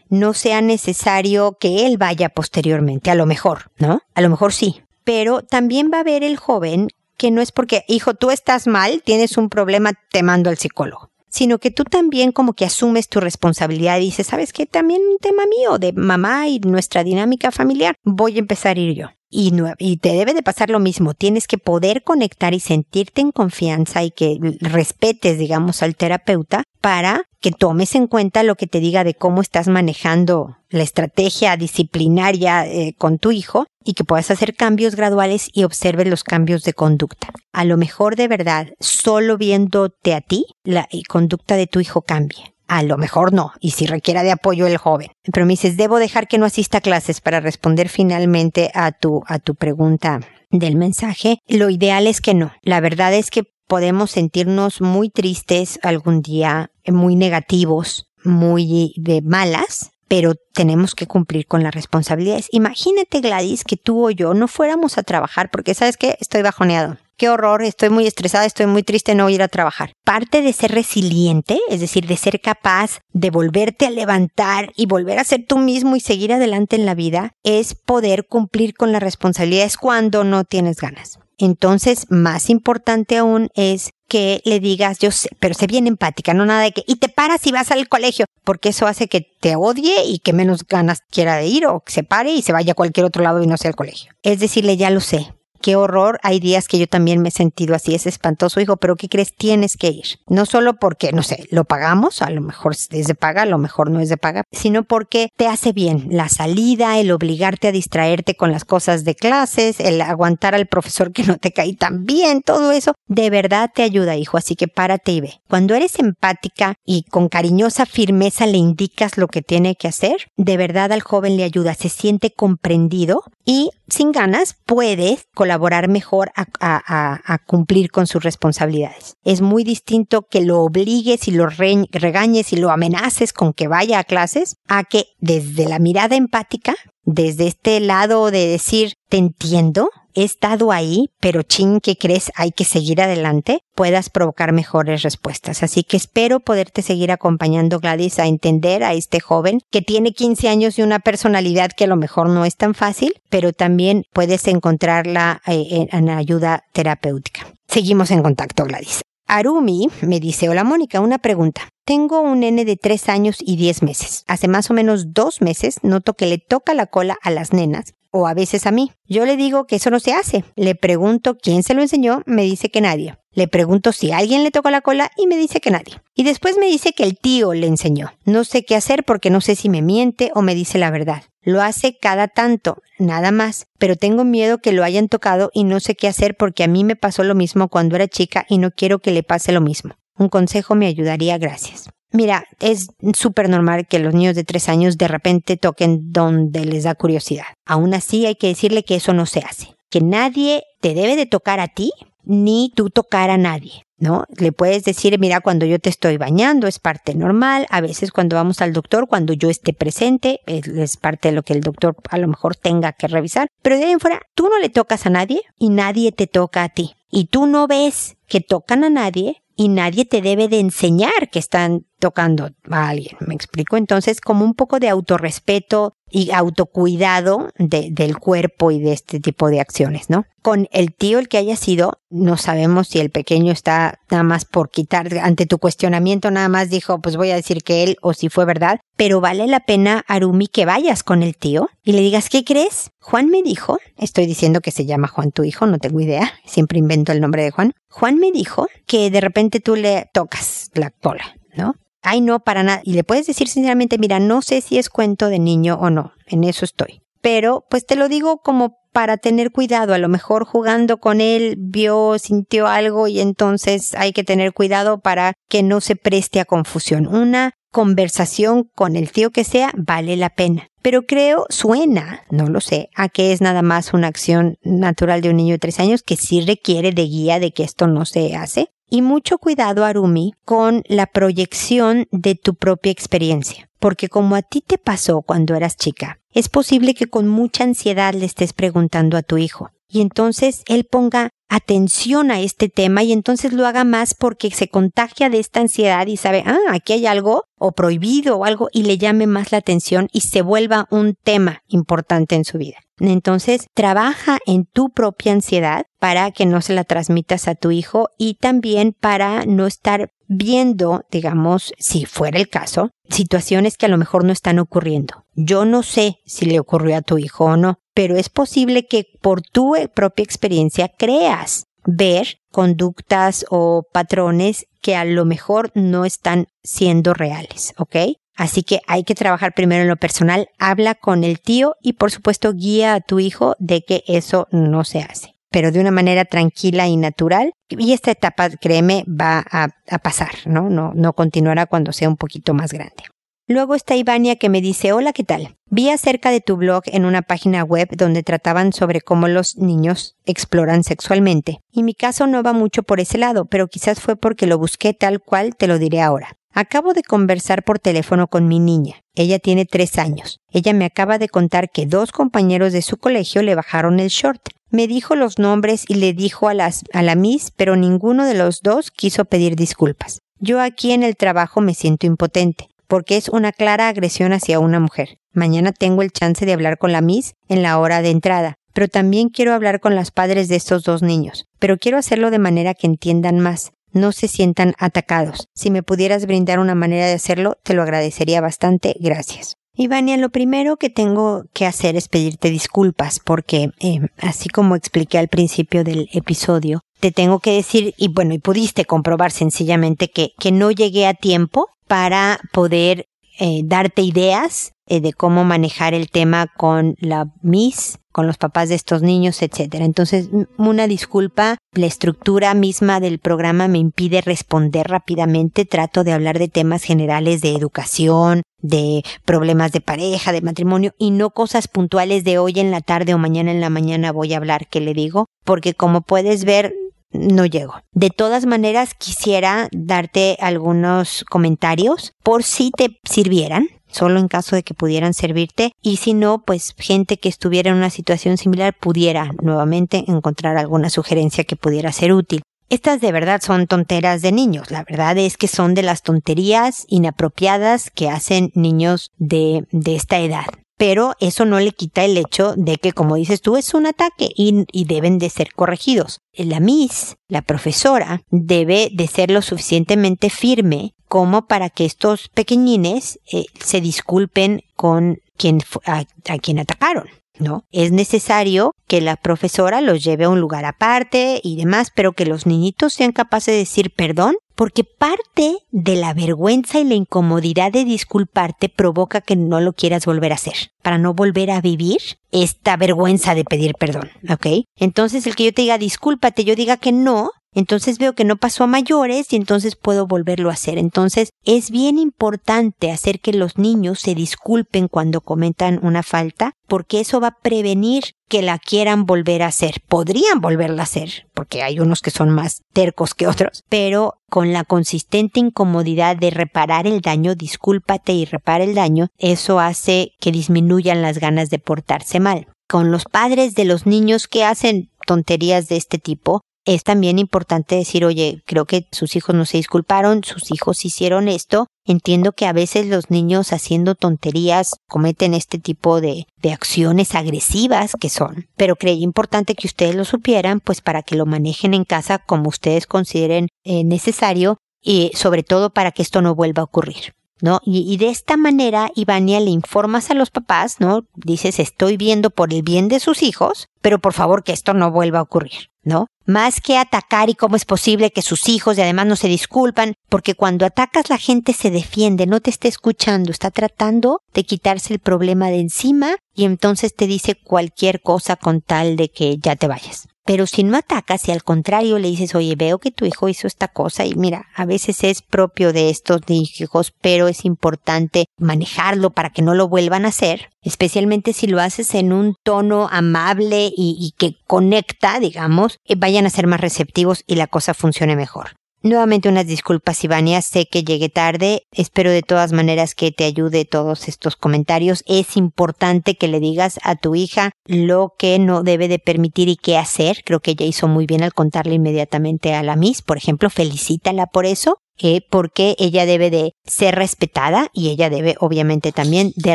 No 0.09 0.33
sea 0.33 0.63
necesario 0.63 1.59
que 1.61 1.85
él 1.85 1.99
vaya 1.99 2.31
posteriormente, 2.31 3.11
a 3.11 3.15
lo 3.15 3.27
mejor, 3.27 3.71
¿no? 3.77 4.01
A 4.15 4.21
lo 4.23 4.31
mejor 4.31 4.55
sí. 4.55 4.83
Pero 5.05 5.43
también 5.43 5.91
va 5.93 6.01
a 6.01 6.05
ver 6.05 6.25
el 6.25 6.39
joven 6.39 6.89
que 7.19 7.31
no 7.31 7.43
es 7.43 7.53
porque, 7.53 7.85
hijo, 7.87 8.15
tú 8.15 8.31
estás 8.31 8.67
mal, 8.67 9.03
tienes 9.05 9.37
un 9.37 9.51
problema, 9.51 9.93
te 10.11 10.23
mando 10.23 10.49
al 10.49 10.57
psicólogo 10.57 11.11
sino 11.35 11.59
que 11.59 11.73
tú 11.73 11.83
también 11.83 12.31
como 12.31 12.53
que 12.53 12.65
asumes 12.65 13.09
tu 13.09 13.19
responsabilidad 13.19 13.99
y 13.99 14.05
dices, 14.05 14.29
¿sabes 14.29 14.53
qué? 14.53 14.67
También 14.67 15.03
un 15.03 15.19
tema 15.19 15.43
mío 15.47 15.79
de 15.79 15.93
mamá 15.93 16.47
y 16.47 16.61
nuestra 16.61 17.03
dinámica 17.03 17.51
familiar, 17.51 17.97
voy 18.05 18.37
a 18.37 18.39
empezar 18.39 18.77
a 18.77 18.81
ir 18.81 18.95
yo. 18.95 19.09
Y, 19.37 19.97
te 19.97 20.11
debe 20.11 20.33
de 20.33 20.45
pasar 20.45 20.71
lo 20.71 20.79
mismo, 20.79 21.13
tienes 21.13 21.49
que 21.49 21.59
poder 21.59 22.05
conectar 22.05 22.55
y 22.55 22.61
sentirte 22.61 23.21
en 23.21 23.33
confianza 23.33 24.05
y 24.05 24.13
que 24.13 24.39
respetes, 24.61 25.39
digamos, 25.39 25.83
al 25.83 25.97
terapeuta 25.97 26.63
para 26.81 27.25
que 27.41 27.51
tomes 27.51 27.97
en 27.97 28.07
cuenta 28.07 28.45
lo 28.45 28.55
que 28.55 28.69
te 28.69 28.79
diga 28.79 29.03
de 29.03 29.15
cómo 29.15 29.41
estás 29.41 29.67
manejando 29.67 30.59
la 30.71 30.85
estrategia 30.85 31.57
disciplinaria 31.57 32.65
eh, 32.65 32.95
con 32.97 33.19
tu 33.19 33.33
hijo 33.33 33.67
y 33.85 33.95
que 33.95 34.05
puedas 34.05 34.31
hacer 34.31 34.55
cambios 34.55 34.95
graduales 34.95 35.49
y 35.53 35.65
observes 35.65 36.07
los 36.07 36.23
cambios 36.23 36.63
de 36.63 36.73
conducta. 36.73 37.31
A 37.53 37.65
lo 37.65 37.77
mejor 37.77 38.15
de 38.15 38.29
verdad, 38.29 38.69
solo 38.79 39.37
viéndote 39.37 40.15
a 40.15 40.21
ti, 40.21 40.47
la 40.63 40.89
conducta 41.09 41.57
de 41.57 41.67
tu 41.67 41.81
hijo 41.81 42.03
cambie. 42.03 42.54
A 42.67 42.83
lo 42.83 42.97
mejor 42.97 43.33
no, 43.33 43.53
y 43.61 43.73
si 43.73 43.87
requiera 43.87 44.23
de 44.23 44.33
apoyo 44.33 44.67
el 44.67 44.79
joven. 44.79 45.11
Pero 45.33 45.47
me 45.47 45.53
dices, 45.53 45.77
debo 45.77 45.99
dejar 45.99 46.29
que 46.29 46.39
no 46.39 46.47
asista 46.47 46.79
a 46.79 46.81
clases 46.81 47.21
para 47.21 47.41
responder 47.41 47.89
finalmente 47.89 48.71
a 48.75 48.93
tu, 48.93 49.23
a 49.27 49.39
tu 49.39 49.55
pregunta 49.55 50.21
del 50.51 50.77
mensaje. 50.77 51.39
Lo 51.47 51.69
ideal 51.69 52.07
es 52.07 52.21
que 52.21 52.35
no. 52.35 52.53
La 52.63 52.81
verdad 52.81 53.13
es 53.13 53.31
que 53.31 53.45
podemos 53.67 54.13
sentirnos 54.13 54.81
muy 54.81 55.11
tristes 55.11 55.79
algún 55.83 56.23
día, 56.23 56.71
muy 56.87 57.17
negativos, 57.17 58.11
muy 58.25 58.95
de 58.97 59.21
malas, 59.23 59.91
pero 60.09 60.35
tenemos 60.53 60.95
que 60.95 61.07
cumplir 61.07 61.47
con 61.47 61.63
las 61.63 61.75
responsabilidades. 61.75 62.49
Imagínate, 62.53 63.21
Gladys, 63.21 63.65
que 63.65 63.77
tú 63.77 64.07
o 64.07 64.11
yo 64.11 64.35
no 64.35 64.49
fuéramos 64.49 64.97
a 64.97 65.03
trabajar 65.03 65.51
porque, 65.51 65.75
¿sabes 65.75 65.97
qué? 65.97 66.17
Estoy 66.21 66.43
bajoneado 66.43 66.99
qué 67.17 67.29
horror, 67.29 67.63
estoy 67.63 67.91
muy 67.91 68.07
estresada, 68.07 68.45
estoy 68.45 68.67
muy 68.67 68.83
triste, 68.83 69.15
no 69.15 69.25
voy 69.25 69.33
a 69.33 69.37
ir 69.37 69.43
a 69.43 69.49
trabajar. 69.49 69.93
Parte 70.05 70.43
de 70.43 70.53
ser 70.53 70.73
resiliente, 70.73 71.59
es 71.69 71.81
decir, 71.81 72.07
de 72.07 72.17
ser 72.17 72.41
capaz 72.41 73.01
de 73.13 73.31
volverte 73.31 73.87
a 73.87 73.91
levantar 73.91 74.73
y 74.77 74.87
volver 74.87 75.19
a 75.19 75.25
ser 75.25 75.45
tú 75.47 75.59
mismo 75.59 75.97
y 75.97 76.01
seguir 76.01 76.33
adelante 76.33 76.77
en 76.77 76.87
la 76.87 76.95
vida, 76.95 77.33
es 77.43 77.75
poder 77.75 78.27
cumplir 78.27 78.75
con 78.75 78.93
las 78.93 79.03
responsabilidades 79.03 79.77
cuando 79.77 80.25
no 80.25 80.45
tienes 80.45 80.81
ganas. 80.81 81.19
Entonces, 81.39 82.07
más 82.11 82.49
importante 82.49 83.17
aún 83.17 83.49
es 83.55 83.91
que 84.09 84.41
le 84.45 84.61
digas, 84.61 84.99
yo 84.99 85.11
sé, 85.11 85.29
pero 85.41 85.55
sé 85.55 85.67
bien 85.67 85.87
empática, 85.87 86.35
no 86.35 86.45
nada 86.45 86.63
de 86.63 86.73
que, 86.73 86.85
y 86.87 86.97
te 86.97 87.09
paras 87.09 87.47
y 87.47 87.53
vas 87.53 87.71
al 87.71 87.89
colegio, 87.89 88.27
porque 88.45 88.69
eso 88.69 88.87
hace 88.87 89.09
que 89.09 89.27
te 89.41 89.57
odie 89.57 90.05
y 90.05 90.19
que 90.19 90.33
menos 90.33 90.65
ganas 90.67 91.01
quiera 91.11 91.37
de 91.37 91.47
ir 91.47 91.67
o 91.67 91.81
que 91.81 91.93
se 91.93 92.05
pare 92.05 92.33
y 92.33 92.43
se 92.43 92.53
vaya 92.53 92.73
a 92.73 92.77
cualquier 92.77 93.07
otro 93.07 93.23
lado 93.23 93.43
y 93.43 93.47
no 93.47 93.57
sea 93.57 93.71
al 93.71 93.77
colegio. 93.77 94.13
Es 94.23 94.39
decirle, 94.39 94.77
ya 94.77 94.91
lo 94.91 95.01
sé, 95.01 95.35
qué 95.65 95.77
horror. 95.77 96.21
Hay 96.23 96.41
días 96.41 96.69
que 96.69 96.79
yo 96.79 96.87
también 96.87 97.23
me 97.23 97.31
he 97.31 97.33
sentido 97.33 97.75
así, 97.75 97.95
es 97.95 98.07
espantoso. 98.07 98.61
Hijo, 98.61 98.77
pero 98.77 98.97
¿qué 98.97 99.09
crees? 99.09 99.35
Tienes 99.35 99.79
que 99.79 99.89
ir. 99.89 100.05
No 100.29 100.45
solo 100.45 100.75
porque, 100.75 101.11
no 101.13 101.23
sé, 101.23 101.47
lo 101.51 101.65
pagamos, 101.65 102.21
a 102.21 102.29
lo 102.29 102.43
mejor 102.43 102.77
es 102.91 103.07
de 103.07 103.15
paga, 103.15 103.43
a 103.43 103.47
lo 103.47 103.57
mejor 103.57 103.91
no 103.91 104.01
es 104.01 104.11
de 104.11 104.19
paga, 104.19 104.43
sino 104.53 104.85
porque 104.85 105.31
te 105.39 105.47
hace 105.47 105.73
bien 105.73 106.09
la 106.11 106.29
salida, 106.29 106.99
el 106.99 107.11
obligarte 107.11 107.69
a 107.69 107.73
distraerte 107.73 108.35
con 108.35 108.53
las 108.53 108.67
cosas 108.67 109.05
de 109.05 109.15
clases, 109.15 109.81
el 109.81 110.03
aguantar 110.03 110.55
al 110.55 110.67
profesor 110.67 111.13
que 111.13 111.23
no 111.23 111.39
te 111.39 111.53
cae 111.53 111.73
tan 111.75 112.05
bien, 112.05 112.43
todo 112.43 112.71
eso, 112.71 112.93
de 113.07 113.31
verdad 113.31 113.71
te 113.75 113.83
ayuda, 113.83 114.17
hijo. 114.17 114.37
Así 114.37 114.57
que 114.57 114.69
párate 114.69 115.13
y 115.13 115.21
ve. 115.23 115.41
Cuando 115.49 115.75
eres 115.75 115.99
empática 115.99 116.75
y 116.85 117.05
con 117.05 117.31
cariñosa 117.31 117.87
firmeza 117.87 118.45
le 118.45 118.59
indicas 118.59 119.17
lo 119.17 119.29
que 119.29 119.41
tiene 119.41 119.77
que 119.77 119.89
hacer, 119.89 120.27
de 120.37 120.59
verdad 120.59 120.93
al 120.93 121.01
joven 121.01 121.39
le 121.39 121.45
ayuda, 121.45 121.73
se 121.73 121.89
siente 121.89 122.31
comprendido 122.31 123.23
y 123.47 123.71
sin 123.89 124.13
ganas 124.13 124.57
puedes 124.67 125.27
colaborar 125.35 125.89
mejor 125.89 126.33
a, 126.37 127.39
cumplir 127.47 127.91
con 127.91 128.07
sus 128.07 128.23
responsabilidades. 128.23 129.17
Es 129.25 129.41
muy 129.41 129.65
distinto 129.65 130.23
que 130.23 130.41
lo 130.41 130.61
obligues 130.61 131.29
y 131.29 131.33
lo 131.33 131.47
regañes 131.47 132.53
y 132.53 132.57
lo 132.57 132.71
amenaces 132.71 133.33
con 133.33 133.53
que 133.53 133.69
vaya 133.69 133.99
a 133.99 134.05
clases 134.05 134.57
a 134.69 134.85
que 134.85 135.07
desde 135.19 135.69
la 135.69 135.79
mirada 135.79 136.17
empática, 136.17 136.75
desde 137.05 137.47
este 137.47 137.81
lado 137.81 138.31
de 138.31 138.47
decir 138.47 138.95
te 139.09 139.19
entiendo, 139.19 139.91
he 140.15 140.25
estado 140.25 140.73
ahí, 140.73 141.11
pero 141.21 141.43
ching, 141.43 141.81
¿qué 141.81 141.97
crees? 141.97 142.31
Hay 142.37 142.53
que 142.53 142.65
seguir 142.65 143.03
adelante, 143.03 143.61
puedas 143.75 144.11
provocar 144.11 144.53
mejores 144.53 145.03
respuestas. 145.03 145.63
Así 145.63 145.83
que 145.83 145.97
espero 145.97 146.41
poderte 146.41 146.83
seguir 146.83 147.13
acompañando, 147.13 147.81
Gladys, 147.81 148.19
a 148.19 148.27
entender 148.27 148.85
a 148.85 148.95
este 148.95 149.21
joven 149.21 149.61
que 149.71 149.83
tiene 149.83 150.13
15 150.13 150.49
años 150.49 150.79
y 150.79 150.83
una 150.83 151.01
personalidad 151.01 151.71
que 151.77 151.85
a 151.85 151.89
lo 151.89 151.97
mejor 151.97 152.29
no 152.29 152.45
es 152.45 152.57
tan 152.57 152.75
fácil, 152.75 153.15
pero 153.29 153.53
también 153.53 154.05
puedes 154.13 154.47
encontrarla 154.47 155.43
eh, 155.47 155.89
en 155.91 156.09
ayuda 156.09 156.65
terapéutica. 156.73 157.47
Seguimos 157.67 158.11
en 158.11 158.23
contacto, 158.23 158.65
Gladys. 158.65 159.03
Arumi 159.27 159.89
me 160.03 160.21
dice, 160.21 160.49
hola 160.49 160.65
Mónica, 160.65 161.01
una 161.01 161.19
pregunta. 161.19 161.69
Tengo 161.87 162.21
un 162.21 162.41
nene 162.41 162.65
de 162.65 162.77
3 162.77 163.09
años 163.09 163.39
y 163.41 163.57
10 163.57 163.83
meses. 163.83 164.25
Hace 164.27 164.49
más 164.49 164.71
o 164.71 164.75
menos 164.75 165.13
dos 165.13 165.41
meses 165.41 165.79
noto 165.83 166.15
que 166.15 166.27
le 166.27 166.39
toca 166.39 166.75
la 166.75 166.87
cola 166.87 167.17
a 167.23 167.31
las 167.31 167.53
nenas 167.53 167.95
o 168.17 168.29
a 168.29 168.35
veces 168.35 168.65
a 168.67 168.71
mí. 168.71 168.93
Yo 169.09 169.27
le 169.27 169.37
digo 169.37 169.67
que 169.67 169.77
eso 169.77 169.91
no 169.91 169.99
se 169.99 170.13
hace. 170.13 170.45
Le 170.55 170.77
pregunto 170.77 171.37
quién 171.37 171.65
se 171.65 171.75
lo 171.75 171.83
enseñó, 171.83 172.23
me 172.27 172.45
dice 172.45 172.71
que 172.71 172.81
nadie. 172.81 173.19
Le 173.33 173.49
pregunto 173.49 173.91
si 173.91 174.13
alguien 174.13 174.45
le 174.45 174.53
tocó 174.53 174.71
la 174.71 174.83
cola 174.83 175.11
y 175.17 175.27
me 175.27 175.37
dice 175.37 175.61
que 175.61 175.73
nadie. 175.73 176.01
Y 176.15 176.23
después 176.23 176.57
me 176.57 176.67
dice 176.67 176.93
que 176.93 177.03
el 177.03 177.19
tío 177.19 177.55
le 177.55 177.67
enseñó. 177.67 178.13
No 178.25 178.45
sé 178.45 178.65
qué 178.65 178.77
hacer 178.77 179.03
porque 179.03 179.31
no 179.31 179.41
sé 179.41 179.57
si 179.57 179.69
me 179.69 179.83
miente 179.83 180.31
o 180.37 180.43
me 180.43 180.55
dice 180.55 180.79
la 180.79 180.93
verdad. 180.93 181.25
Lo 181.43 181.61
hace 181.61 181.99
cada 181.99 182.29
tanto, 182.29 182.81
nada 183.01 183.33
más, 183.33 183.67
pero 183.81 183.97
tengo 183.97 184.23
miedo 184.23 184.59
que 184.59 184.73
lo 184.73 184.85
hayan 184.85 185.09
tocado 185.09 185.51
y 185.53 185.65
no 185.65 185.81
sé 185.81 185.97
qué 185.97 186.07
hacer 186.07 186.37
porque 186.37 186.63
a 186.63 186.69
mí 186.69 186.85
me 186.85 186.95
pasó 186.95 187.25
lo 187.25 187.35
mismo 187.35 187.69
cuando 187.69 187.97
era 187.97 188.07
chica 188.07 188.47
y 188.49 188.59
no 188.59 188.71
quiero 188.71 189.01
que 189.01 189.11
le 189.11 189.25
pase 189.25 189.51
lo 189.51 189.61
mismo. 189.61 189.97
Un 190.17 190.29
consejo 190.29 190.77
me 190.77 190.87
ayudaría, 190.87 191.37
gracias. 191.37 191.91
Mira, 192.15 192.45
es 192.61 192.87
súper 193.13 193.49
normal 193.49 193.89
que 193.89 193.99
los 193.99 194.15
niños 194.15 194.37
de 194.37 194.45
tres 194.45 194.69
años 194.69 194.97
de 194.97 195.09
repente 195.09 195.57
toquen 195.57 196.13
donde 196.13 196.65
les 196.65 196.85
da 196.85 196.95
curiosidad. 196.95 197.47
Aún 197.67 197.93
así 197.93 198.25
hay 198.25 198.37
que 198.37 198.47
decirle 198.47 198.85
que 198.85 198.95
eso 198.95 199.13
no 199.13 199.27
se 199.27 199.41
hace. 199.41 199.75
Que 199.91 200.01
nadie 200.01 200.63
te 200.81 200.95
debe 200.95 201.17
de 201.17 201.27
tocar 201.27 201.59
a 201.59 201.67
ti, 201.67 201.91
ni 202.23 202.71
tú 202.73 202.89
tocar 202.89 203.31
a 203.31 203.37
nadie. 203.37 203.83
¿no? 203.99 204.27
Le 204.37 204.53
puedes 204.53 204.85
decir, 204.85 205.19
mira, 205.19 205.41
cuando 205.41 205.67
yo 205.67 205.81
te 205.81 205.91
estoy 205.91 206.17
bañando 206.17 206.69
es 206.69 206.79
parte 206.79 207.17
normal, 207.17 207.67
a 207.69 207.81
veces 207.81 208.13
cuando 208.13 208.37
vamos 208.37 208.61
al 208.61 208.73
doctor, 208.73 209.09
cuando 209.09 209.33
yo 209.33 209.51
esté 209.51 209.73
presente, 209.73 210.41
es, 210.47 210.97
parte 210.97 211.29
de 211.31 211.35
lo 211.35 211.43
que 211.43 211.55
el 211.55 211.63
doctor 211.63 211.97
a 212.11 212.19
lo 212.19 212.29
mejor 212.29 212.55
tenga 212.55 212.93
que 212.93 213.09
revisar, 213.09 213.49
pero 213.61 213.77
de 213.77 213.87
ahí 213.87 213.93
en 213.93 214.01
fuera, 214.01 214.21
tú 214.37 214.49
no 214.49 214.61
le 214.61 214.69
tocas 214.69 215.07
a 215.07 215.11
nadie 215.11 215.43
y 215.59 215.71
nadie 215.71 216.13
te 216.13 216.29
toca 216.29 216.63
a 216.63 216.69
ti. 216.69 216.95
Y 217.11 217.27
tú 217.27 217.47
no 217.47 217.67
ves 217.67 218.17
que 218.29 218.41
tocan 218.41 218.85
a 218.85 218.91
nadie 218.91 219.43
y 219.57 219.69
nadie 219.69 220.05
te 220.05 220.21
debe 220.21 220.49
de 220.49 220.61
enseñar 220.61 221.31
que 221.31 221.39
están 221.39 221.87
tocando 221.99 222.51
a 222.71 222.89
alguien. 222.89 223.17
¿Me 223.21 223.35
explico? 223.35 223.77
Entonces, 223.77 224.21
como 224.21 224.45
un 224.45 224.55
poco 224.55 224.79
de 224.79 224.89
autorrespeto 224.89 225.95
y 226.15 226.31
autocuidado 226.31 227.49
de, 227.59 227.89
del 227.91 228.19
cuerpo 228.19 228.71
y 228.71 228.81
de 228.81 228.93
este 228.93 229.19
tipo 229.19 229.49
de 229.49 229.61
acciones, 229.61 230.11
¿no? 230.11 230.27
Con 230.43 230.69
el 230.71 230.95
tío, 230.95 231.19
el 231.19 231.29
que 231.29 231.39
haya 231.39 231.57
sido, 231.57 231.99
no 232.09 232.37
sabemos 232.37 232.87
si 232.87 233.01
el 233.01 233.11
pequeño 233.11 233.51
está 233.51 233.99
nada 234.11 234.23
más 234.23 234.45
por 234.45 234.71
quitar, 234.71 235.09
ante 235.19 235.47
tu 235.47 235.59
cuestionamiento 235.59 236.31
nada 236.31 236.49
más 236.49 236.71
dijo, 236.71 237.01
pues 237.01 237.17
voy 237.17 237.33
a 237.33 237.35
decir 237.35 237.65
que 237.65 237.83
él 237.83 237.97
o 238.01 238.13
si 238.13 238.29
fue 238.29 238.45
verdad, 238.45 238.79
pero 238.97 239.21
vale 239.21 239.49
la 239.49 239.61
pena, 239.61 240.05
Arumi, 240.07 240.47
que 240.47 240.67
vayas 240.67 241.03
con 241.03 241.25
el 241.25 241.37
tío 241.37 241.69
y 241.83 241.93
le 241.93 242.01
digas, 242.01 242.29
¿qué 242.29 242.45
crees? 242.45 242.93
Juan 243.01 243.29
me 243.29 243.43
dijo, 243.43 243.79
estoy 243.97 244.27
diciendo 244.27 244.61
que 244.61 244.71
se 244.71 244.87
llama 244.87 245.09
Juan 245.09 245.33
tu 245.33 245.43
hijo, 245.43 245.67
no 245.67 245.79
tengo 245.79 246.01
idea, 246.01 246.31
siempre 246.45 246.79
invento 246.79 247.11
el 247.11 247.21
nombre 247.21 247.43
de 247.43 247.51
Juan. 247.51 247.73
Juan 247.91 248.19
me 248.19 248.31
dijo 248.31 248.69
que 248.87 249.11
de 249.11 249.21
repente 249.21 249.59
tú 249.59 249.75
le 249.75 250.09
tocas 250.13 250.71
la 250.75 250.91
cola, 250.91 251.25
¿no? 251.57 251.75
Ay, 252.05 252.21
no, 252.21 252.41
para 252.41 252.63
nada. 252.63 252.83
Y 252.85 252.93
le 252.93 253.03
puedes 253.03 253.27
decir 253.27 253.49
sinceramente, 253.49 253.99
mira, 253.99 254.21
no 254.21 254.43
sé 254.43 254.61
si 254.61 254.79
es 254.79 254.89
cuento 254.89 255.29
de 255.29 255.39
niño 255.39 255.77
o 255.81 255.91
no, 255.91 256.13
en 256.27 256.45
eso 256.45 256.65
estoy. 256.65 257.01
Pero 257.21 257.65
pues 257.71 257.87
te 257.87 257.97
lo 257.97 258.09
digo 258.09 258.39
como 258.39 258.77
para 258.93 259.17
tener 259.17 259.51
cuidado. 259.51 259.95
A 259.95 259.99
lo 259.99 260.09
mejor 260.09 260.45
jugando 260.45 260.99
con 260.99 261.21
él 261.21 261.57
vio, 261.59 262.19
sintió 262.19 262.69
algo 262.69 263.09
y 263.09 263.21
entonces 263.21 263.95
hay 263.95 264.13
que 264.13 264.25
tener 264.25 264.53
cuidado 264.53 265.01
para 265.01 265.33
que 265.49 265.63
no 265.63 265.81
se 265.81 265.97
preste 265.97 266.39
a 266.41 266.45
confusión. 266.45 267.07
Una 267.07 267.53
conversación 267.73 268.71
con 268.75 268.95
el 268.95 269.11
tío 269.11 269.31
que 269.31 269.43
sea 269.43 269.73
vale 269.77 270.17
la 270.17 270.31
pena. 270.31 270.69
Pero 270.81 271.07
creo, 271.07 271.47
suena, 271.49 272.23
no 272.31 272.47
lo 272.49 272.61
sé, 272.61 272.89
a 272.95 273.09
que 273.09 273.33
es 273.33 273.41
nada 273.41 273.63
más 273.63 273.95
una 273.95 274.07
acción 274.07 274.59
natural 274.63 275.23
de 275.23 275.31
un 275.31 275.37
niño 275.37 275.55
de 275.55 275.59
tres 275.59 275.81
años 275.81 276.03
que 276.03 276.17
sí 276.17 276.43
requiere 276.43 276.93
de 276.93 277.03
guía 277.03 277.41
de 277.41 277.53
que 277.53 277.65
esto 277.65 277.87
no 277.87 278.05
se 278.05 278.37
hace. 278.37 278.69
Y 278.89 279.03
mucho 279.03 279.39
cuidado, 279.39 279.85
Arumi, 279.85 280.35
con 280.45 280.83
la 280.87 281.07
proyección 281.07 282.07
de 282.11 282.35
tu 282.35 282.55
propia 282.55 282.93
experiencia. 282.93 283.69
Porque 283.79 284.09
como 284.09 284.37
a 284.37 284.43
ti 284.43 284.61
te 284.61 284.79
pasó 284.79 285.23
cuando 285.23 285.55
eras 285.55 285.77
chica, 285.77 286.21
es 286.33 286.49
posible 286.49 286.95
que 286.95 287.07
con 287.07 287.29
mucha 287.29 287.65
ansiedad 287.65 288.15
le 288.15 288.27
estés 288.27 288.53
preguntando 288.53 289.17
a 289.17 289.23
tu 289.23 289.39
hijo. 289.39 289.71
Y 289.89 290.01
entonces 290.01 290.65
él 290.67 290.85
ponga 290.91 291.31
atención 291.49 292.31
a 292.31 292.41
este 292.41 292.69
tema 292.69 293.05
y 293.05 293.13
entonces 293.13 293.53
lo 293.53 293.67
haga 293.67 293.85
más 293.85 294.15
porque 294.15 294.51
se 294.51 294.69
contagia 294.69 295.31
de 295.31 295.39
esta 295.39 295.61
ansiedad 295.61 296.07
y 296.07 296.17
sabe, 296.17 296.43
ah, 296.47 296.59
aquí 296.71 296.95
hay 296.95 297.07
algo 297.07 297.45
o 297.59 297.73
prohibido 297.73 298.37
o 298.39 298.45
algo 298.45 298.69
y 298.73 298.83
le 298.83 298.99
llame 298.99 299.27
más 299.27 299.53
la 299.53 299.59
atención 299.59 300.09
y 300.13 300.23
se 300.23 300.43
vuelva 300.43 300.89
un 300.91 301.15
tema 301.15 301.63
importante 301.69 302.35
en 302.35 302.45
su 302.45 302.59
vida. 302.59 302.79
Entonces, 302.99 303.67
trabaja 303.75 304.39
en 304.47 304.67
tu 304.67 304.91
propia 304.91 305.33
ansiedad 305.33 305.87
para 305.99 306.31
que 306.31 306.47
no 306.47 306.61
se 306.61 306.75
la 306.75 306.85
transmitas 306.85 307.49
a 307.49 307.55
tu 307.55 307.71
hijo 307.71 308.09
y 308.19 308.35
también 308.35 308.95
para 308.99 309.45
no 309.47 309.67
estar 309.67 310.13
viendo, 310.29 311.05
digamos, 311.11 311.73
si 311.79 312.07
fuera 312.07 312.39
el 312.39 312.49
caso, 312.49 312.91
situaciones 313.09 313.77
que 313.77 313.87
a 313.87 313.91
lo 313.91 313.99
mejor 313.99 314.25
no 314.25 314.33
están 314.33 314.59
ocurriendo. 314.59 315.25
Yo 315.35 315.65
no 315.65 315.83
sé 315.83 316.19
si 316.25 316.47
le 316.47 316.61
ocurrió 316.61 316.97
a 316.97 317.03
tu 317.03 317.19
hijo 317.19 317.45
o 317.45 317.57
no, 317.57 317.79
pero 317.95 318.17
es 318.17 318.29
posible 318.29 318.87
que 318.87 319.07
por 319.21 319.43
tu 319.43 319.75
propia 319.95 320.23
experiencia 320.23 320.89
creas 320.89 321.67
ver 321.87 322.39
conductas 322.51 323.45
o 323.51 323.83
patrones 323.93 324.67
que 324.81 324.97
a 324.97 325.05
lo 325.05 325.25
mejor 325.25 325.71
no 325.75 326.05
están 326.05 326.47
siendo 326.63 327.15
reales, 327.15 327.75
¿ok? 327.79 327.97
Así 328.37 328.63
que 328.63 328.81
hay 328.87 329.05
que 329.05 329.15
trabajar 329.15 329.55
primero 329.55 329.83
en 329.83 329.89
lo 329.89 329.97
personal, 329.97 330.49
habla 330.59 330.95
con 330.95 331.25
el 331.25 331.41
tío 331.41 331.77
y 331.83 331.95
por 331.95 332.11
supuesto 332.11 332.53
guía 332.53 332.95
a 332.95 333.01
tu 333.01 333.21
hijo 333.21 333.55
de 333.59 333.85
que 333.85 334.03
eso 334.07 334.49
no 334.51 334.85
se 334.85 335.01
hace, 335.01 335.37
pero 335.51 335.71
de 335.71 335.81
una 335.81 335.93
manera 335.93 336.25
tranquila 336.25 336.89
y 336.89 336.97
natural. 336.97 337.53
Y 337.69 337.93
esta 337.93 338.11
etapa, 338.11 338.51
créeme, 338.51 339.05
va 339.09 339.45
a, 339.51 339.99
pasar, 339.99 340.33
¿no? 340.47 340.69
¿no? 340.69 340.93
No 340.95 341.13
continuará 341.13 341.67
cuando 341.67 341.93
sea 341.93 342.09
un 342.09 342.17
poquito 342.17 342.55
más 342.55 342.73
grande. 342.73 343.05
Luego 343.47 343.75
está 343.75 343.95
Ivania 343.95 344.37
que 344.37 344.49
me 344.49 344.63
dice, 344.63 344.93
hola, 344.95 345.13
¿qué 345.13 345.23
tal? 345.23 345.57
Vi 345.67 345.91
acerca 345.91 346.31
de 346.31 346.41
tu 346.41 346.57
blog 346.57 346.85
en 346.87 347.05
una 347.05 347.21
página 347.21 347.63
web 347.63 347.89
donde 347.95 348.23
trataban 348.23 348.73
sobre 348.73 349.03
cómo 349.03 349.29
los 349.29 349.59
niños 349.59 350.17
exploran 350.25 350.83
sexualmente. 350.83 351.61
Y 351.71 351.83
mi 351.83 351.93
caso 351.93 352.27
no 352.27 352.43
va 352.43 352.55
mucho 352.55 352.83
por 352.83 353.01
ese 353.01 353.19
lado, 353.19 353.45
pero 353.45 353.69
quizás 353.69 354.01
fue 354.01 354.17
porque 354.17 354.47
lo 354.47 354.57
busqué 354.57 354.95
tal 354.95 355.21
cual 355.21 355.57
te 355.57 355.67
lo 355.67 355.79
diré 355.79 356.01
ahora. 356.01 356.39
Acabo 356.55 356.95
de 356.95 357.03
conversar 357.03 357.65
por 357.65 357.79
teléfono 357.79 358.29
con 358.29 358.49
mi 358.49 358.61
niña. 358.61 359.03
Ella 359.15 359.39
tiene 359.39 359.67
tres 359.67 359.99
años. 359.99 360.41
Ella 360.51 360.73
me 360.73 360.87
acaba 360.87 361.19
de 361.19 361.29
contar 361.29 361.69
que 361.71 361.85
dos 361.85 362.13
compañeros 362.13 362.73
de 362.73 362.81
su 362.81 362.97
colegio 362.97 363.43
le 363.43 363.55
bajaron 363.55 364.01
el 364.01 364.09
short. 364.09 364.41
Me 364.71 364.87
dijo 364.87 365.17
los 365.17 365.39
nombres 365.39 365.85
y 365.87 365.97
le 365.97 366.15
dijo 366.15 366.49
a, 366.49 366.55
las, 366.55 366.85
a 366.95 367.03
la 367.03 367.15
Miss, 367.15 367.53
pero 367.55 367.77
ninguno 367.77 368.25
de 368.25 368.35
los 368.35 368.61
dos 368.63 368.91
quiso 368.91 369.27
pedir 369.27 369.55
disculpas. 369.55 370.21
Yo 370.39 370.61
aquí 370.61 370.93
en 370.93 371.03
el 371.03 371.17
trabajo 371.17 371.61
me 371.61 371.75
siento 371.75 372.07
impotente, 372.07 372.69
porque 372.95 373.17
es 373.17 373.29
una 373.29 373.51
clara 373.51 373.89
agresión 373.89 374.33
hacia 374.33 374.61
una 374.61 374.79
mujer. 374.79 375.19
Mañana 375.33 375.73
tengo 375.73 376.03
el 376.03 376.13
chance 376.13 376.47
de 376.47 376.53
hablar 376.53 376.79
con 376.79 376.93
la 376.93 377.01
Miss 377.01 377.35
en 377.49 377.61
la 377.61 377.77
hora 377.81 378.03
de 378.03 378.11
entrada, 378.11 378.55
pero 378.73 378.87
también 378.87 379.31
quiero 379.31 379.53
hablar 379.53 379.81
con 379.81 379.97
los 379.97 380.13
padres 380.13 380.47
de 380.47 380.55
estos 380.55 380.85
dos 380.85 381.03
niños, 381.03 381.49
pero 381.59 381.77
quiero 381.77 381.99
hacerlo 381.99 382.31
de 382.31 382.39
manera 382.39 382.73
que 382.73 382.87
entiendan 382.87 383.41
más 383.41 383.73
no 383.93 384.13
se 384.13 384.29
sientan 384.29 384.75
atacados. 384.79 385.49
Si 385.55 385.73
me 385.73 385.83
pudieras 385.83 386.27
brindar 386.27 386.61
una 386.61 386.77
manera 386.77 387.07
de 387.07 387.15
hacerlo, 387.15 387.57
te 387.65 387.75
lo 387.75 387.83
agradecería 387.83 388.41
bastante. 388.41 388.95
Gracias. 389.01 389.57
Ivania, 389.77 390.17
lo 390.17 390.31
primero 390.31 390.77
que 390.77 390.89
tengo 390.89 391.47
que 391.53 391.67
hacer 391.67 391.97
es 391.97 392.07
pedirte 392.07 392.51
disculpas 392.51 393.19
porque, 393.19 393.71
eh, 393.81 394.03
así 394.19 394.49
como 394.49 394.77
expliqué 394.77 395.19
al 395.19 395.27
principio 395.27 395.83
del 395.83 396.09
episodio, 396.13 396.83
te 397.01 397.11
tengo 397.11 397.41
que 397.41 397.55
decir, 397.55 397.93
y 397.97 398.07
bueno, 398.07 398.35
y 398.35 398.39
pudiste 398.39 398.85
comprobar 398.85 399.33
sencillamente 399.33 400.11
que, 400.11 400.31
que 400.39 400.53
no 400.53 400.71
llegué 400.71 401.09
a 401.09 401.15
tiempo 401.15 401.71
para 401.87 402.41
poder 402.53 403.07
eh, 403.39 403.63
darte 403.65 404.03
ideas 404.03 404.73
eh, 404.87 405.01
de 405.01 405.13
cómo 405.13 405.45
manejar 405.45 405.95
el 405.95 406.11
tema 406.11 406.47
con 406.47 406.95
la 407.01 407.33
Miss, 407.43 407.99
con 408.13 408.29
los 408.29 408.37
papás 408.37 408.69
de 408.69 408.77
estos 408.77 409.03
niños, 409.03 409.43
etcétera. 409.43 409.85
Entonces, 409.85 410.29
una 410.57 410.87
disculpa, 410.87 411.57
la 411.73 411.87
estructura 411.87 412.55
misma 412.55 413.01
del 413.01 413.19
programa 413.19 413.67
me 413.67 413.79
impide 413.79 414.21
responder 414.21 414.87
rápidamente. 414.87 415.65
Trato 415.65 416.05
de 416.05 416.13
hablar 416.13 416.39
de 416.39 416.47
temas 416.47 416.85
generales 416.85 417.41
de 417.41 417.57
educación, 417.57 418.43
de 418.61 419.03
problemas 419.25 419.73
de 419.73 419.81
pareja, 419.81 420.31
de 420.31 420.43
matrimonio 420.43 420.93
y 420.97 421.11
no 421.11 421.31
cosas 421.31 421.67
puntuales 421.67 422.23
de 422.23 422.39
hoy 422.39 422.61
en 422.61 422.71
la 422.71 422.83
tarde 422.83 423.15
o 423.15 423.19
mañana 423.19 423.51
en 423.51 423.61
la 423.61 423.71
mañana 423.71 424.13
voy 424.13 424.33
a 424.33 424.37
hablar, 424.37 424.69
¿qué 424.69 424.81
le 424.81 424.95
digo? 424.95 425.27
Porque 425.45 425.75
como 425.75 426.03
puedes 426.03 426.45
ver, 426.45 426.75
no 427.15 427.47
llego. 427.47 427.75
De 427.93 428.11
todas 428.11 428.45
maneras, 428.45 428.95
quisiera 428.95 429.69
darte 429.73 430.37
algunos 430.41 431.25
comentarios 431.31 432.13
por 432.23 432.43
si 432.43 432.71
te 432.71 432.99
sirvieran 433.05 433.69
solo 433.95 434.19
en 434.19 434.29
caso 434.29 434.57
de 434.57 434.65
que 434.65 434.75
pudieran 434.75 435.15
servirte 435.15 435.73
y 435.81 435.99
si 435.99 436.15
no, 436.15 436.43
pues 436.43 436.75
gente 436.77 437.17
que 437.17 437.29
estuviera 437.29 437.71
en 437.71 437.77
una 437.77 437.91
situación 437.91 438.37
similar 438.37 438.75
pudiera 438.75 439.31
nuevamente 439.41 440.05
encontrar 440.09 440.57
alguna 440.57 440.91
sugerencia 440.91 441.45
que 441.45 441.57
pudiera 441.57 441.93
ser 441.93 442.13
útil. 442.13 442.43
Estas 442.71 443.01
de 443.01 443.13
verdad 443.13 443.41
son 443.41 443.67
tonteras 443.67 444.21
de 444.21 444.33
niños. 444.33 444.71
La 444.71 444.83
verdad 444.83 445.17
es 445.19 445.37
que 445.37 445.47
son 445.49 445.75
de 445.75 445.83
las 445.83 446.03
tonterías 446.03 446.87
inapropiadas 446.89 447.91
que 447.91 448.09
hacen 448.09 448.51
niños 448.55 449.13
de, 449.19 449.65
de 449.71 449.95
esta 449.95 450.19
edad 450.19 450.47
pero 450.77 451.15
eso 451.21 451.45
no 451.45 451.61
le 451.61 451.73
quita 451.73 452.05
el 452.05 452.17
hecho 452.17 452.55
de 452.57 452.77
que, 452.77 452.93
como 452.93 453.17
dices 453.17 453.41
tú, 453.41 453.57
es 453.57 453.75
un 453.75 453.87
ataque 453.87 454.29
y, 454.35 454.85
deben 454.85 455.19
de 455.19 455.31
ser 455.31 455.53
corregidos. 455.55 456.21
La 456.33 456.61
Miss, 456.61 457.17
la 457.29 457.43
profesora, 457.43 458.23
debe 458.31 458.91
de 458.93 459.07
ser 459.07 459.31
lo 459.31 459.43
suficientemente 459.43 460.31
firme 460.31 460.95
como 461.09 461.47
para 461.47 461.71
que 461.71 461.85
estos 461.85 462.29
pequeñines 462.29 463.21
eh, 463.33 463.45
se 463.61 463.81
disculpen 463.81 464.63
con 464.77 465.19
quien, 465.37 465.61
a 465.87 466.39
quien 466.39 466.59
atacaron. 466.59 467.09
¿no? 467.39 467.65
Es 467.73 467.93
necesario 467.93 468.75
que 468.87 469.01
la 469.01 469.17
profesora 469.17 469.81
los 469.81 470.05
lleve 470.05 470.25
a 470.25 470.29
un 470.29 470.41
lugar 470.41 470.65
aparte 470.65 471.41
y 471.43 471.57
demás, 471.57 471.91
pero 471.95 472.13
que 472.13 472.27
los 472.27 472.47
niñitos 472.47 472.95
sean 472.95 473.13
capaces 473.13 473.55
de 473.55 473.59
decir 473.59 473.93
perdón, 473.95 474.37
porque 474.55 474.85
parte 474.85 475.59
de 475.71 475.97
la 475.97 476.15
vergüenza 476.15 476.79
y 476.79 476.85
la 476.85 476.95
incomodidad 476.95 477.73
de 477.73 477.85
disculparte 477.85 478.69
provoca 478.69 479.21
que 479.21 479.37
no 479.37 479.61
lo 479.61 479.73
quieras 479.73 480.07
volver 480.07 480.33
a 480.33 480.37
hacer, 480.37 480.73
para 480.83 480.99
no 480.99 481.15
volver 481.15 481.51
a 481.51 481.61
vivir 481.61 482.01
esta 482.31 482.77
vergüenza 482.77 483.35
de 483.35 483.45
pedir 483.45 483.75
perdón, 483.75 484.11
¿ok? 484.29 484.65
Entonces 484.77 485.27
el 485.27 485.37
que 485.37 485.45
yo 485.45 485.53
te 485.53 485.63
diga 485.63 485.79
discúlpate, 485.79 486.45
yo 486.45 486.57
diga 486.57 486.77
que 486.77 486.93
no, 486.93 487.31
entonces 487.55 487.99
veo 487.99 488.15
que 488.15 488.25
no 488.25 488.37
pasó 488.37 488.65
a 488.65 488.69
mayores 488.69 489.33
y 489.33 489.37
entonces 489.37 489.77
puedo 489.77 490.07
volverlo 490.07 490.51
a 490.51 490.55
hacer. 490.55 490.79
Entonces 490.79 491.31
es 491.45 491.71
bien 491.71 491.99
importante 491.99 492.91
hacer 492.91 493.21
que 493.21 493.33
los 493.33 493.59
niños 493.59 494.01
se 494.01 494.15
disculpen 494.15 494.89
cuando 494.89 495.21
comentan 495.21 495.79
una 495.83 496.03
falta 496.03 496.53
porque 496.67 497.01
eso 497.01 497.21
va 497.21 497.29
a 497.29 497.39
prevenir 497.41 498.15
que 498.29 498.43
la 498.43 498.59
quieran 498.59 499.07
volver 499.07 499.43
a 499.43 499.49
hacer. 499.49 499.83
Podrían 499.89 500.41
volverla 500.41 500.83
a 500.83 500.85
hacer, 500.85 501.29
porque 501.35 501.63
hay 501.63 501.79
unos 501.79 502.01
que 502.01 502.11
son 502.11 502.31
más 502.31 502.63
tercos 502.73 503.15
que 503.15 503.27
otros, 503.27 503.65
pero 503.69 504.15
con 504.29 504.53
la 504.53 504.65
consistente 504.65 505.41
incomodidad 505.41 506.17
de 506.17 506.31
reparar 506.31 506.87
el 506.87 507.01
daño, 507.01 507.35
discúlpate 507.35 508.13
y 508.13 508.25
repara 508.25 508.65
el 508.65 508.75
daño, 508.75 509.09
eso 509.19 509.61
hace 509.61 510.13
que 510.21 510.33
disminuyan 510.33 511.03
las 511.03 511.19
ganas 511.19 511.51
de 511.51 511.59
portarse 511.59 512.19
mal. 512.19 512.49
Con 512.69 512.91
los 512.91 513.05
padres 513.05 513.55
de 513.55 513.67
los 513.67 513.87
niños 513.87 514.27
que 514.27 514.43
hacen 514.43 514.91
tonterías 515.07 515.69
de 515.69 515.77
este 515.77 515.99
tipo, 515.99 516.41
es 516.65 516.83
también 516.83 517.19
importante 517.19 517.77
decir, 517.77 518.05
oye, 518.05 518.43
creo 518.47 518.65
que 518.65 518.87
sus 518.91 519.17
hijos 519.17 519.35
no 519.35 519.45
se 519.45 519.59
disculparon, 519.59 520.25
sus 520.25 520.51
hijos 520.51 520.85
hicieron 520.85 521.29
esto. 521.29 521.67
Entiendo 521.87 522.33
que 522.33 522.47
a 522.47 522.53
veces 522.53 522.87
los 522.87 523.11
niños 523.11 523.53
haciendo 523.53 523.95
tonterías 523.95 524.77
cometen 524.89 525.35
este 525.35 525.59
tipo 525.59 526.01
de, 526.01 526.27
de 526.41 526.53
acciones 526.53 527.15
agresivas 527.15 527.93
que 528.01 528.09
son, 528.09 528.49
pero 528.57 528.77
creí 528.77 529.03
importante 529.03 529.55
que 529.55 529.67
ustedes 529.67 529.95
lo 529.95 530.07
supieran, 530.07 530.61
pues 530.61 530.81
para 530.81 531.03
que 531.03 531.17
lo 531.17 531.27
manejen 531.27 531.75
en 531.75 531.85
casa 531.85 532.19
como 532.19 532.49
ustedes 532.49 532.87
consideren 532.87 533.49
eh, 533.65 533.85
necesario 533.85 534.57
y 534.81 535.11
sobre 535.15 535.43
todo 535.43 535.71
para 535.71 535.91
que 535.93 536.03
esto 536.03 536.23
no 536.23 536.35
vuelva 536.35 536.63
a 536.63 536.65
ocurrir. 536.65 537.15
¿No? 537.41 537.61
Y, 537.65 537.97
de 537.97 538.09
esta 538.09 538.37
manera, 538.37 538.91
Ivania, 538.95 539.41
le 539.41 539.51
informas 539.51 540.11
a 540.11 540.15
los 540.15 540.31
papás, 540.31 540.77
¿no? 540.81 541.03
Dices, 541.15 541.59
estoy 541.59 541.97
viendo 541.97 542.31
por 542.31 542.53
el 542.53 542.63
bien 542.63 542.89
de 542.89 543.01
sus 543.01 543.23
hijos, 543.23 543.69
pero 543.81 543.99
por 543.99 544.13
favor 544.13 544.45
que 544.45 544.53
esto 544.53 544.75
no 544.75 544.91
vuelva 544.91 545.19
a 545.19 545.23
ocurrir, 545.23 545.71
¿no? 545.83 546.07
Más 546.27 546.61
que 546.61 546.79
atacar 546.79 547.29
y 547.29 547.35
cómo 547.35 547.57
es 547.57 547.65
posible 547.65 548.11
que 548.11 548.23
sus 548.23 548.49
hijos 548.49 548.79
y 548.79 548.83
además 548.83 549.07
no 549.07 549.17
se 549.17 549.29
disculpan, 549.29 549.95
porque 550.09 550.35
cuando 550.35 550.65
atacas 550.65 551.11
la 551.11 551.19
gente 551.19 551.53
se 551.53 551.71
defiende, 551.71 552.27
no 552.27 552.41
te 552.41 552.51
está 552.51 552.69
escuchando, 552.69 553.31
está 553.31 553.51
tratando 553.51 554.21
de 554.33 554.45
quitarse 554.45 554.95
el 554.95 555.01
problema 555.01 555.49
de 555.49 555.61
encima 555.61 556.17
y 556.35 556.45
entonces 556.45 556.95
te 556.95 557.07
dice 557.07 557.35
cualquier 557.35 558.01
cosa 558.01 558.37
con 558.37 558.63
tal 558.63 558.97
de 558.97 559.11
que 559.11 559.39
ya 559.39 559.57
te 559.57 559.69
vayas. 559.69 560.09
Pero 560.25 560.47
si 560.47 560.65
no 560.65 560.77
atacas 560.77 561.29
y 561.29 561.33
al 561.33 561.45
contrario 561.45 561.99
le 561.99 562.09
dices, 562.09 562.35
oye, 562.35 562.55
veo 562.57 562.79
que 562.79 562.91
tu 562.91 563.05
hijo 563.05 563.29
hizo 563.29 563.47
esta 563.47 563.69
cosa 563.69 564.07
y 564.07 564.15
mira, 564.15 564.47
a 564.55 564.65
veces 564.65 565.05
es 565.05 565.21
propio 565.21 565.73
de 565.73 565.91
estos 565.91 566.23
hijos, 566.29 566.95
pero 567.01 567.29
es 567.29 567.45
importante 567.45 568.27
manejarlo 568.39 569.11
para 569.11 569.31
que 569.31 569.43
no 569.43 569.55
lo 569.55 569.69
vuelvan 569.69 570.07
a 570.07 570.09
hacer, 570.09 570.51
especialmente 570.63 571.35
si 571.35 571.47
lo 571.47 571.61
haces 571.61 571.95
en 571.95 572.13
un 572.13 572.37
tono 572.43 572.89
amable 572.91 573.71
y, 573.77 574.15
que 574.17 574.37
conecta, 574.47 575.21
digamos, 575.21 575.79
eh, 575.85 575.95
vayan 575.97 576.27
a 576.27 576.31
ser 576.31 576.47
más 576.47 576.61
receptivos 576.61 577.23
y 577.27 577.35
la 577.35 577.47
cosa 577.47 577.75
funcione 577.75 578.17
mejor. 578.17 578.57
Nuevamente 578.85 579.31
unas 579.31 579.47
disculpas, 579.47 580.05
Ivania. 580.05 580.43
Sé 580.43 580.67
que 580.67 580.85
llegué 580.85 581.09
tarde. 581.09 581.63
Espero 581.73 582.11
de 582.11 582.21
todas 582.21 582.53
maneras 582.53 582.95
que 582.95 583.13
te 583.13 583.25
ayude 583.25 583.65
todos 583.65 584.09
estos 584.09 584.37
comentarios. 584.37 585.03
Es 585.07 585.39
importante 585.39 586.17
que 586.17 586.29
le 586.29 586.39
digas 586.39 586.79
a 586.83 586.95
tu 586.95 587.15
hija 587.15 587.53
lo 587.65 588.13
que 588.19 588.39
no 588.39 588.63
debe 588.63 588.89
de 588.89 588.99
permitir 588.99 589.49
y 589.49 589.57
qué 589.57 589.79
hacer. 589.79 590.19
Creo 590.27 590.41
que 590.41 590.51
ella 590.51 590.67
hizo 590.67 590.87
muy 590.87 591.07
bien 591.07 591.23
al 591.23 591.33
contarle 591.33 591.77
inmediatamente 591.77 592.53
a 592.53 592.63
la 592.63 592.77
Miss. 592.77 593.01
Por 593.01 593.17
ejemplo, 593.17 593.49
felicítala 593.49 594.27
por 594.27 594.45
eso. 594.45 594.77
Eh, 594.99 595.23
porque 595.29 595.75
ella 595.79 596.05
debe 596.05 596.31
de 596.31 596.53
ser 596.65 596.95
respetada 596.95 597.69
y 597.73 597.89
ella 597.89 598.11
debe 598.11 598.37
obviamente 598.39 598.93
también 598.93 599.33
de 599.35 599.55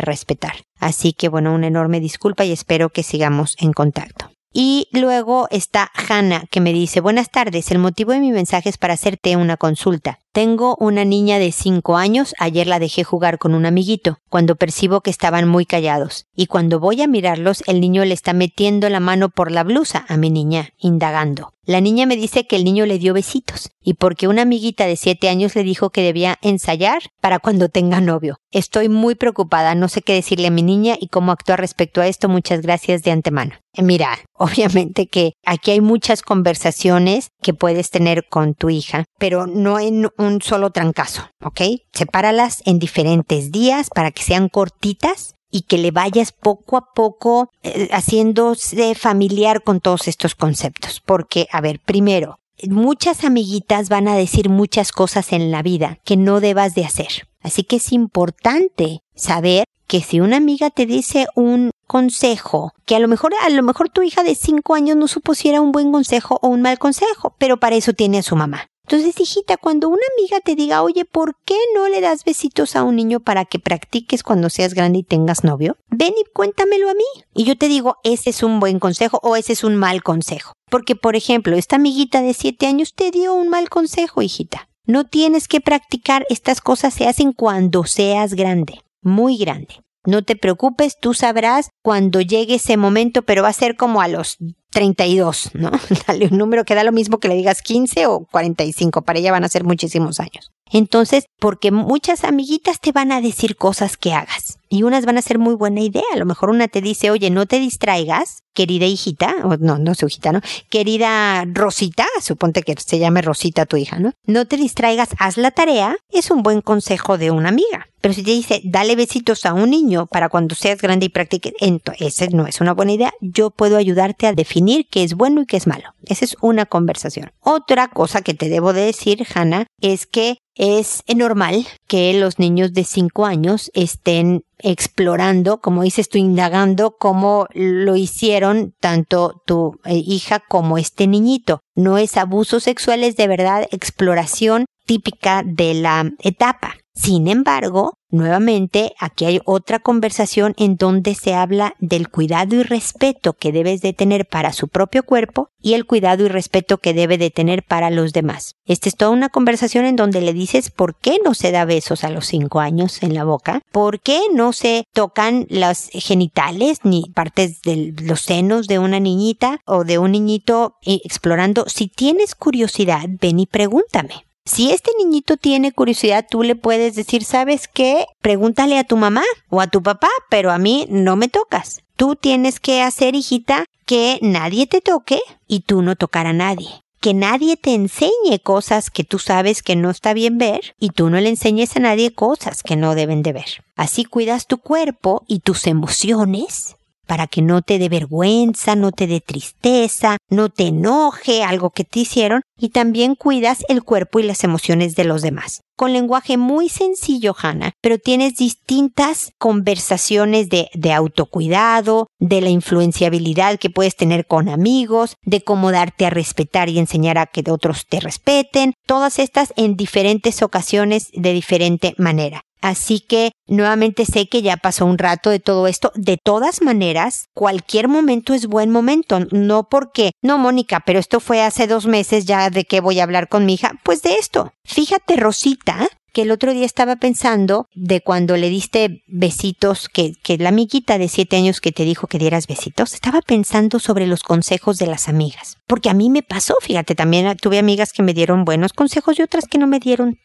respetar. 0.00 0.64
Así 0.80 1.12
que 1.12 1.28
bueno, 1.28 1.54
una 1.54 1.68
enorme 1.68 2.00
disculpa 2.00 2.44
y 2.44 2.52
espero 2.52 2.90
que 2.90 3.04
sigamos 3.04 3.56
en 3.58 3.72
contacto. 3.72 4.30
Y 4.52 4.88
luego 4.92 5.46
está 5.50 5.90
Hannah 6.08 6.44
que 6.50 6.60
me 6.60 6.72
dice, 6.72 7.00
buenas 7.00 7.30
tardes, 7.30 7.70
el 7.70 7.78
motivo 7.78 8.12
de 8.12 8.18
mi 8.18 8.32
mensaje 8.32 8.68
es 8.68 8.78
para 8.78 8.94
hacerte 8.94 9.36
una 9.36 9.56
consulta. 9.56 10.18
Tengo 10.32 10.76
una 10.78 11.04
niña 11.04 11.40
de 11.40 11.50
5 11.50 11.96
años, 11.96 12.36
ayer 12.38 12.68
la 12.68 12.78
dejé 12.78 13.02
jugar 13.02 13.38
con 13.38 13.52
un 13.52 13.66
amiguito, 13.66 14.18
cuando 14.28 14.54
percibo 14.54 15.00
que 15.00 15.10
estaban 15.10 15.48
muy 15.48 15.66
callados, 15.66 16.26
y 16.36 16.46
cuando 16.46 16.78
voy 16.78 17.02
a 17.02 17.08
mirarlos 17.08 17.64
el 17.66 17.80
niño 17.80 18.04
le 18.04 18.14
está 18.14 18.32
metiendo 18.32 18.88
la 18.90 19.00
mano 19.00 19.30
por 19.30 19.50
la 19.50 19.64
blusa 19.64 20.06
a 20.08 20.16
mi 20.16 20.30
niña, 20.30 20.70
indagando. 20.78 21.52
La 21.64 21.80
niña 21.80 22.06
me 22.06 22.16
dice 22.16 22.46
que 22.46 22.56
el 22.56 22.64
niño 22.64 22.86
le 22.86 22.98
dio 22.98 23.12
besitos, 23.12 23.70
y 23.82 23.94
porque 23.94 24.28
una 24.28 24.42
amiguita 24.42 24.86
de 24.86 24.96
7 24.96 25.28
años 25.28 25.56
le 25.56 25.64
dijo 25.64 25.90
que 25.90 26.02
debía 26.02 26.38
ensayar 26.42 27.02
para 27.20 27.38
cuando 27.38 27.68
tenga 27.68 28.00
novio. 28.00 28.38
Estoy 28.52 28.88
muy 28.88 29.16
preocupada, 29.16 29.74
no 29.74 29.88
sé 29.88 30.00
qué 30.02 30.14
decirle 30.14 30.48
a 30.48 30.52
mi 30.52 30.62
niña 30.62 30.96
y 30.98 31.08
cómo 31.08 31.32
actuar 31.32 31.60
respecto 31.60 32.00
a 32.00 32.06
esto, 32.06 32.28
muchas 32.28 32.62
gracias 32.62 33.02
de 33.02 33.10
antemano. 33.10 33.54
Eh, 33.74 33.82
mira, 33.82 34.18
obviamente 34.34 35.06
que 35.06 35.34
aquí 35.44 35.70
hay 35.70 35.80
muchas 35.80 36.22
conversaciones 36.22 37.30
que 37.42 37.54
puedes 37.54 37.90
tener 37.90 38.26
con 38.28 38.54
tu 38.54 38.70
hija, 38.70 39.04
pero 39.18 39.46
no 39.46 39.78
en 39.78 40.10
un 40.20 40.42
solo 40.42 40.70
trancazo, 40.70 41.30
¿ok? 41.42 41.60
Sepáralas 41.92 42.62
en 42.64 42.78
diferentes 42.78 43.50
días 43.50 43.88
para 43.94 44.10
que 44.10 44.22
sean 44.22 44.48
cortitas 44.48 45.34
y 45.50 45.62
que 45.62 45.78
le 45.78 45.90
vayas 45.90 46.32
poco 46.32 46.76
a 46.76 46.92
poco 46.94 47.50
eh, 47.62 47.88
haciéndose 47.92 48.94
familiar 48.94 49.62
con 49.62 49.80
todos 49.80 50.08
estos 50.08 50.34
conceptos. 50.34 51.00
Porque, 51.04 51.48
a 51.50 51.60
ver, 51.60 51.80
primero, 51.80 52.38
muchas 52.68 53.24
amiguitas 53.24 53.88
van 53.88 54.08
a 54.08 54.16
decir 54.16 54.48
muchas 54.48 54.92
cosas 54.92 55.32
en 55.32 55.50
la 55.50 55.62
vida 55.62 55.98
que 56.04 56.16
no 56.16 56.40
debas 56.40 56.74
de 56.74 56.84
hacer. 56.84 57.28
Así 57.42 57.64
que 57.64 57.76
es 57.76 57.92
importante 57.92 59.00
saber 59.14 59.64
que 59.86 60.02
si 60.02 60.20
una 60.20 60.36
amiga 60.36 60.70
te 60.70 60.86
dice 60.86 61.26
un 61.34 61.72
consejo, 61.88 62.72
que 62.86 62.94
a 62.94 63.00
lo 63.00 63.08
mejor, 63.08 63.32
a 63.44 63.50
lo 63.50 63.64
mejor 63.64 63.88
tu 63.88 64.02
hija 64.02 64.22
de 64.22 64.36
5 64.36 64.74
años 64.74 64.96
no 64.96 65.08
supo 65.08 65.34
si 65.34 65.48
era 65.48 65.60
un 65.60 65.72
buen 65.72 65.90
consejo 65.90 66.38
o 66.42 66.48
un 66.48 66.62
mal 66.62 66.78
consejo, 66.78 67.34
pero 67.38 67.58
para 67.58 67.74
eso 67.74 67.92
tiene 67.92 68.18
a 68.18 68.22
su 68.22 68.36
mamá. 68.36 68.69
Entonces, 68.90 69.20
hijita, 69.20 69.56
cuando 69.56 69.88
una 69.88 70.02
amiga 70.18 70.40
te 70.40 70.56
diga, 70.56 70.82
oye, 70.82 71.04
¿por 71.04 71.36
qué 71.44 71.54
no 71.76 71.88
le 71.88 72.00
das 72.00 72.24
besitos 72.24 72.74
a 72.74 72.82
un 72.82 72.96
niño 72.96 73.20
para 73.20 73.44
que 73.44 73.60
practiques 73.60 74.24
cuando 74.24 74.50
seas 74.50 74.74
grande 74.74 74.98
y 74.98 75.02
tengas 75.04 75.44
novio? 75.44 75.76
Ven 75.90 76.12
y 76.20 76.24
cuéntamelo 76.32 76.90
a 76.90 76.94
mí. 76.94 77.04
Y 77.32 77.44
yo 77.44 77.56
te 77.56 77.68
digo, 77.68 77.98
ese 78.02 78.30
es 78.30 78.42
un 78.42 78.58
buen 78.58 78.80
consejo 78.80 79.20
o 79.22 79.36
ese 79.36 79.52
es 79.52 79.62
un 79.62 79.76
mal 79.76 80.02
consejo. 80.02 80.54
Porque, 80.68 80.96
por 80.96 81.14
ejemplo, 81.14 81.54
esta 81.54 81.76
amiguita 81.76 82.20
de 82.20 82.34
7 82.34 82.66
años 82.66 82.92
te 82.96 83.12
dio 83.12 83.32
un 83.32 83.48
mal 83.48 83.68
consejo, 83.68 84.22
hijita. 84.22 84.68
No 84.86 85.06
tienes 85.06 85.46
que 85.46 85.60
practicar, 85.60 86.26
estas 86.28 86.60
cosas 86.60 86.92
se 86.92 87.06
hacen 87.06 87.32
cuando 87.32 87.84
seas 87.84 88.34
grande, 88.34 88.80
muy 89.02 89.36
grande. 89.36 89.84
No 90.04 90.24
te 90.24 90.34
preocupes, 90.34 90.98
tú 91.00 91.14
sabrás 91.14 91.70
cuando 91.84 92.20
llegue 92.22 92.56
ese 92.56 92.76
momento, 92.76 93.22
pero 93.22 93.44
va 93.44 93.50
a 93.50 93.52
ser 93.52 93.76
como 93.76 94.00
a 94.00 94.08
los 94.08 94.36
32, 94.70 95.50
¿no? 95.54 95.70
Dale 96.06 96.28
un 96.30 96.38
número 96.38 96.64
que 96.64 96.74
da 96.74 96.84
lo 96.84 96.92
mismo 96.92 97.18
que 97.18 97.28
le 97.28 97.34
digas 97.34 97.62
15 97.62 98.06
o 98.06 98.26
45, 98.30 99.02
para 99.02 99.18
ella 99.18 99.32
van 99.32 99.44
a 99.44 99.48
ser 99.48 99.64
muchísimos 99.64 100.20
años. 100.20 100.50
Entonces, 100.72 101.24
porque 101.38 101.72
muchas 101.72 102.24
amiguitas 102.24 102.80
te 102.80 102.92
van 102.92 103.12
a 103.12 103.20
decir 103.20 103.56
cosas 103.56 103.96
que 103.96 104.12
hagas 104.12 104.59
y 104.70 104.84
unas 104.84 105.04
van 105.04 105.18
a 105.18 105.22
ser 105.22 105.38
muy 105.38 105.54
buena 105.54 105.80
idea. 105.80 106.04
A 106.14 106.16
lo 106.16 106.24
mejor 106.24 106.48
una 106.48 106.68
te 106.68 106.80
dice, 106.80 107.10
oye, 107.10 107.28
no 107.28 107.44
te 107.44 107.58
distraigas, 107.58 108.44
querida 108.54 108.86
hijita, 108.86 109.34
o 109.44 109.56
no, 109.56 109.78
no 109.78 109.94
su 109.94 110.06
hijita, 110.06 110.32
¿no? 110.32 110.40
Querida 110.70 111.44
Rosita, 111.44 112.06
suponte 112.22 112.62
que 112.62 112.74
se 112.78 112.98
llame 112.98 113.20
Rosita 113.20 113.66
tu 113.66 113.76
hija, 113.76 113.98
¿no? 113.98 114.12
No 114.24 114.46
te 114.46 114.56
distraigas, 114.56 115.10
haz 115.18 115.36
la 115.36 115.50
tarea, 115.50 115.96
es 116.08 116.30
un 116.30 116.42
buen 116.42 116.60
consejo 116.60 117.18
de 117.18 117.32
una 117.32 117.48
amiga. 117.48 117.88
Pero 118.00 118.14
si 118.14 118.22
te 118.22 118.30
dice, 118.30 118.62
dale 118.64 118.96
besitos 118.96 119.44
a 119.44 119.52
un 119.52 119.70
niño 119.70 120.06
para 120.06 120.30
cuando 120.30 120.54
seas 120.54 120.80
grande 120.80 121.06
y 121.06 121.10
practique, 121.10 121.52
entonces 121.60 122.32
no 122.32 122.46
es 122.46 122.60
una 122.60 122.72
buena 122.72 122.92
idea. 122.92 123.12
Yo 123.20 123.50
puedo 123.50 123.76
ayudarte 123.76 124.26
a 124.26 124.32
definir 124.32 124.86
qué 124.90 125.02
es 125.02 125.14
bueno 125.14 125.42
y 125.42 125.46
qué 125.46 125.58
es 125.58 125.66
malo. 125.66 125.94
Esa 126.06 126.24
es 126.24 126.36
una 126.40 126.64
conversación. 126.64 127.32
Otra 127.40 127.88
cosa 127.88 128.22
que 128.22 128.34
te 128.34 128.48
debo 128.48 128.72
de 128.72 128.82
decir, 128.82 129.26
Hannah, 129.34 129.66
es 129.80 130.06
que 130.06 130.38
es 130.54 131.02
normal 131.14 131.66
que 131.86 132.12
los 132.14 132.38
niños 132.38 132.72
de 132.72 132.84
5 132.84 133.26
años 133.26 133.70
estén 133.74 134.42
explorando, 134.58 135.60
como 135.60 135.82
dices 135.82 136.08
tú, 136.08 136.18
indagando 136.18 136.96
cómo 136.98 137.46
lo 137.54 137.96
hicieron 137.96 138.74
tanto 138.80 139.42
tu 139.46 139.78
eh, 139.84 139.96
hija 139.96 140.40
como 140.40 140.78
este 140.78 141.06
niñito. 141.06 141.60
No 141.74 141.98
es 141.98 142.16
abuso 142.16 142.60
sexual, 142.60 143.04
es 143.04 143.16
de 143.16 143.28
verdad 143.28 143.66
exploración 143.70 144.66
típica 144.86 145.42
de 145.44 145.74
la 145.74 146.10
etapa. 146.18 146.76
Sin 146.94 147.28
embargo, 147.28 147.94
nuevamente 148.10 148.94
aquí 148.98 149.24
hay 149.24 149.40
otra 149.44 149.78
conversación 149.78 150.54
en 150.56 150.76
donde 150.76 151.14
se 151.14 151.34
habla 151.34 151.74
del 151.78 152.08
cuidado 152.08 152.56
y 152.56 152.62
respeto 152.62 153.32
que 153.34 153.52
debes 153.52 153.80
de 153.80 153.92
tener 153.92 154.26
para 154.26 154.52
su 154.52 154.68
propio 154.68 155.02
cuerpo 155.02 155.50
y 155.62 155.74
el 155.74 155.86
cuidado 155.86 156.24
y 156.24 156.28
respeto 156.28 156.78
que 156.78 156.94
debe 156.94 157.18
de 157.18 157.30
tener 157.30 157.62
para 157.62 157.90
los 157.90 158.12
demás. 158.12 158.56
Esta 158.64 158.88
es 158.88 158.96
toda 158.96 159.10
una 159.10 159.28
conversación 159.28 159.84
en 159.84 159.96
donde 159.96 160.20
le 160.20 160.32
dices 160.32 160.70
por 160.70 160.96
qué 160.96 161.18
no 161.24 161.34
se 161.34 161.52
da 161.52 161.64
besos 161.64 162.04
a 162.04 162.10
los 162.10 162.26
cinco 162.26 162.60
años 162.60 163.02
en 163.02 163.14
la 163.14 163.24
boca, 163.24 163.62
por 163.72 164.00
qué 164.00 164.20
no 164.32 164.52
se 164.52 164.84
tocan 164.92 165.46
los 165.50 165.88
genitales 165.92 166.80
ni 166.84 167.10
partes 167.14 167.62
de 167.62 167.94
los 168.02 168.20
senos 168.22 168.66
de 168.66 168.78
una 168.78 169.00
niñita 169.00 169.60
o 169.66 169.84
de 169.84 169.98
un 169.98 170.12
niñito 170.12 170.76
eh, 170.82 171.00
explorando. 171.04 171.64
Si 171.68 171.88
tienes 171.88 172.34
curiosidad, 172.34 173.06
ven 173.20 173.40
y 173.40 173.46
pregúntame. 173.46 174.29
Si 174.44 174.70
este 174.70 174.90
niñito 174.98 175.36
tiene 175.36 175.72
curiosidad, 175.72 176.26
tú 176.28 176.42
le 176.42 176.56
puedes 176.56 176.94
decir, 176.94 177.24
¿sabes 177.24 177.68
qué? 177.68 178.06
Pregúntale 178.20 178.78
a 178.78 178.84
tu 178.84 178.96
mamá 178.96 179.22
o 179.48 179.60
a 179.60 179.66
tu 179.68 179.82
papá, 179.82 180.08
pero 180.28 180.50
a 180.50 180.58
mí 180.58 180.86
no 180.90 181.16
me 181.16 181.28
tocas. 181.28 181.82
Tú 181.96 182.16
tienes 182.16 182.58
que 182.58 182.82
hacer, 182.82 183.14
hijita, 183.14 183.66
que 183.86 184.18
nadie 184.22 184.66
te 184.66 184.80
toque 184.80 185.20
y 185.46 185.60
tú 185.60 185.82
no 185.82 185.94
tocar 185.96 186.26
a 186.26 186.32
nadie. 186.32 186.68
que 187.00 187.14
nadie 187.14 187.56
te 187.56 187.72
enseñe 187.72 188.38
cosas 188.42 188.90
que 188.90 189.04
tú 189.04 189.18
sabes 189.18 189.62
que 189.62 189.74
no 189.74 189.88
está 189.88 190.12
bien 190.12 190.36
ver 190.36 190.74
y 190.78 190.90
tú 190.90 191.08
no 191.08 191.18
le 191.18 191.30
enseñes 191.30 191.74
a 191.76 191.80
nadie 191.80 192.12
cosas 192.14 192.62
que 192.62 192.76
no 192.76 192.94
deben 192.94 193.22
de 193.22 193.32
ver. 193.32 193.64
Así 193.74 194.04
cuidas 194.04 194.46
tu 194.46 194.58
cuerpo 194.58 195.24
y 195.26 195.38
tus 195.38 195.66
emociones 195.66 196.76
para 197.10 197.26
que 197.26 197.42
no 197.42 197.60
te 197.60 197.80
dé 197.80 197.88
vergüenza, 197.88 198.76
no 198.76 198.92
te 198.92 199.08
dé 199.08 199.20
tristeza, 199.20 200.18
no 200.28 200.48
te 200.48 200.68
enoje 200.68 201.42
algo 201.42 201.70
que 201.70 201.82
te 201.82 201.98
hicieron 201.98 202.42
y 202.56 202.68
también 202.68 203.16
cuidas 203.16 203.64
el 203.68 203.82
cuerpo 203.82 204.20
y 204.20 204.22
las 204.22 204.44
emociones 204.44 204.94
de 204.94 205.02
los 205.02 205.20
demás. 205.20 205.62
Con 205.76 205.92
lenguaje 205.92 206.36
muy 206.36 206.68
sencillo, 206.68 207.34
Hannah, 207.36 207.72
pero 207.80 207.98
tienes 207.98 208.36
distintas 208.36 209.32
conversaciones 209.38 210.50
de, 210.50 210.68
de 210.72 210.92
autocuidado, 210.92 212.06
de 212.20 212.42
la 212.42 212.50
influenciabilidad 212.50 213.58
que 213.58 213.70
puedes 213.70 213.96
tener 213.96 214.24
con 214.28 214.48
amigos, 214.48 215.16
de 215.22 215.42
cómo 215.42 215.72
darte 215.72 216.06
a 216.06 216.10
respetar 216.10 216.68
y 216.68 216.78
enseñar 216.78 217.18
a 217.18 217.26
que 217.26 217.42
otros 217.50 217.86
te 217.88 217.98
respeten, 217.98 218.74
todas 218.86 219.18
estas 219.18 219.52
en 219.56 219.74
diferentes 219.74 220.42
ocasiones 220.42 221.08
de 221.12 221.32
diferente 221.32 221.96
manera. 221.98 222.42
Así 222.60 223.00
que 223.00 223.32
nuevamente 223.46 224.04
sé 224.04 224.28
que 224.28 224.42
ya 224.42 224.56
pasó 224.56 224.86
un 224.86 224.98
rato 224.98 225.30
de 225.30 225.40
todo 225.40 225.66
esto. 225.66 225.92
De 225.94 226.18
todas 226.22 226.62
maneras, 226.62 227.26
cualquier 227.34 227.88
momento 227.88 228.34
es 228.34 228.46
buen 228.46 228.70
momento. 228.70 229.20
No 229.30 229.68
porque, 229.68 230.12
no, 230.22 230.38
Mónica, 230.38 230.80
pero 230.84 230.98
esto 230.98 231.20
fue 231.20 231.42
hace 231.42 231.66
dos 231.66 231.86
meses 231.86 232.26
ya 232.26 232.50
de 232.50 232.64
qué 232.64 232.80
voy 232.80 233.00
a 233.00 233.04
hablar 233.04 233.28
con 233.28 233.46
mi 233.46 233.54
hija. 233.54 233.72
Pues 233.82 234.02
de 234.02 234.14
esto. 234.14 234.52
Fíjate, 234.64 235.16
Rosita, 235.16 235.88
que 236.12 236.22
el 236.22 236.30
otro 236.30 236.52
día 236.52 236.66
estaba 236.66 236.96
pensando 236.96 237.68
de 237.74 238.00
cuando 238.00 238.36
le 238.36 238.50
diste 238.50 239.02
besitos, 239.06 239.88
que, 239.88 240.12
que 240.22 240.38
la 240.38 240.50
amiguita 240.50 240.98
de 240.98 241.08
siete 241.08 241.36
años 241.36 241.60
que 241.60 241.72
te 241.72 241.84
dijo 241.84 242.06
que 242.06 242.18
dieras 242.18 242.46
besitos, 242.46 242.94
estaba 242.94 243.20
pensando 243.22 243.78
sobre 243.78 244.06
los 244.06 244.22
consejos 244.22 244.78
de 244.78 244.86
las 244.86 245.08
amigas. 245.08 245.58
Porque 245.66 245.90
a 245.90 245.94
mí 245.94 246.10
me 246.10 246.22
pasó, 246.22 246.54
fíjate, 246.60 246.94
también 246.94 247.36
tuve 247.36 247.58
amigas 247.58 247.92
que 247.92 248.02
me 248.02 248.14
dieron 248.14 248.44
buenos 248.44 248.72
consejos 248.72 249.18
y 249.18 249.22
otras 249.22 249.46
que 249.46 249.58
no 249.58 249.66
me 249.66 249.80
dieron 249.80 250.18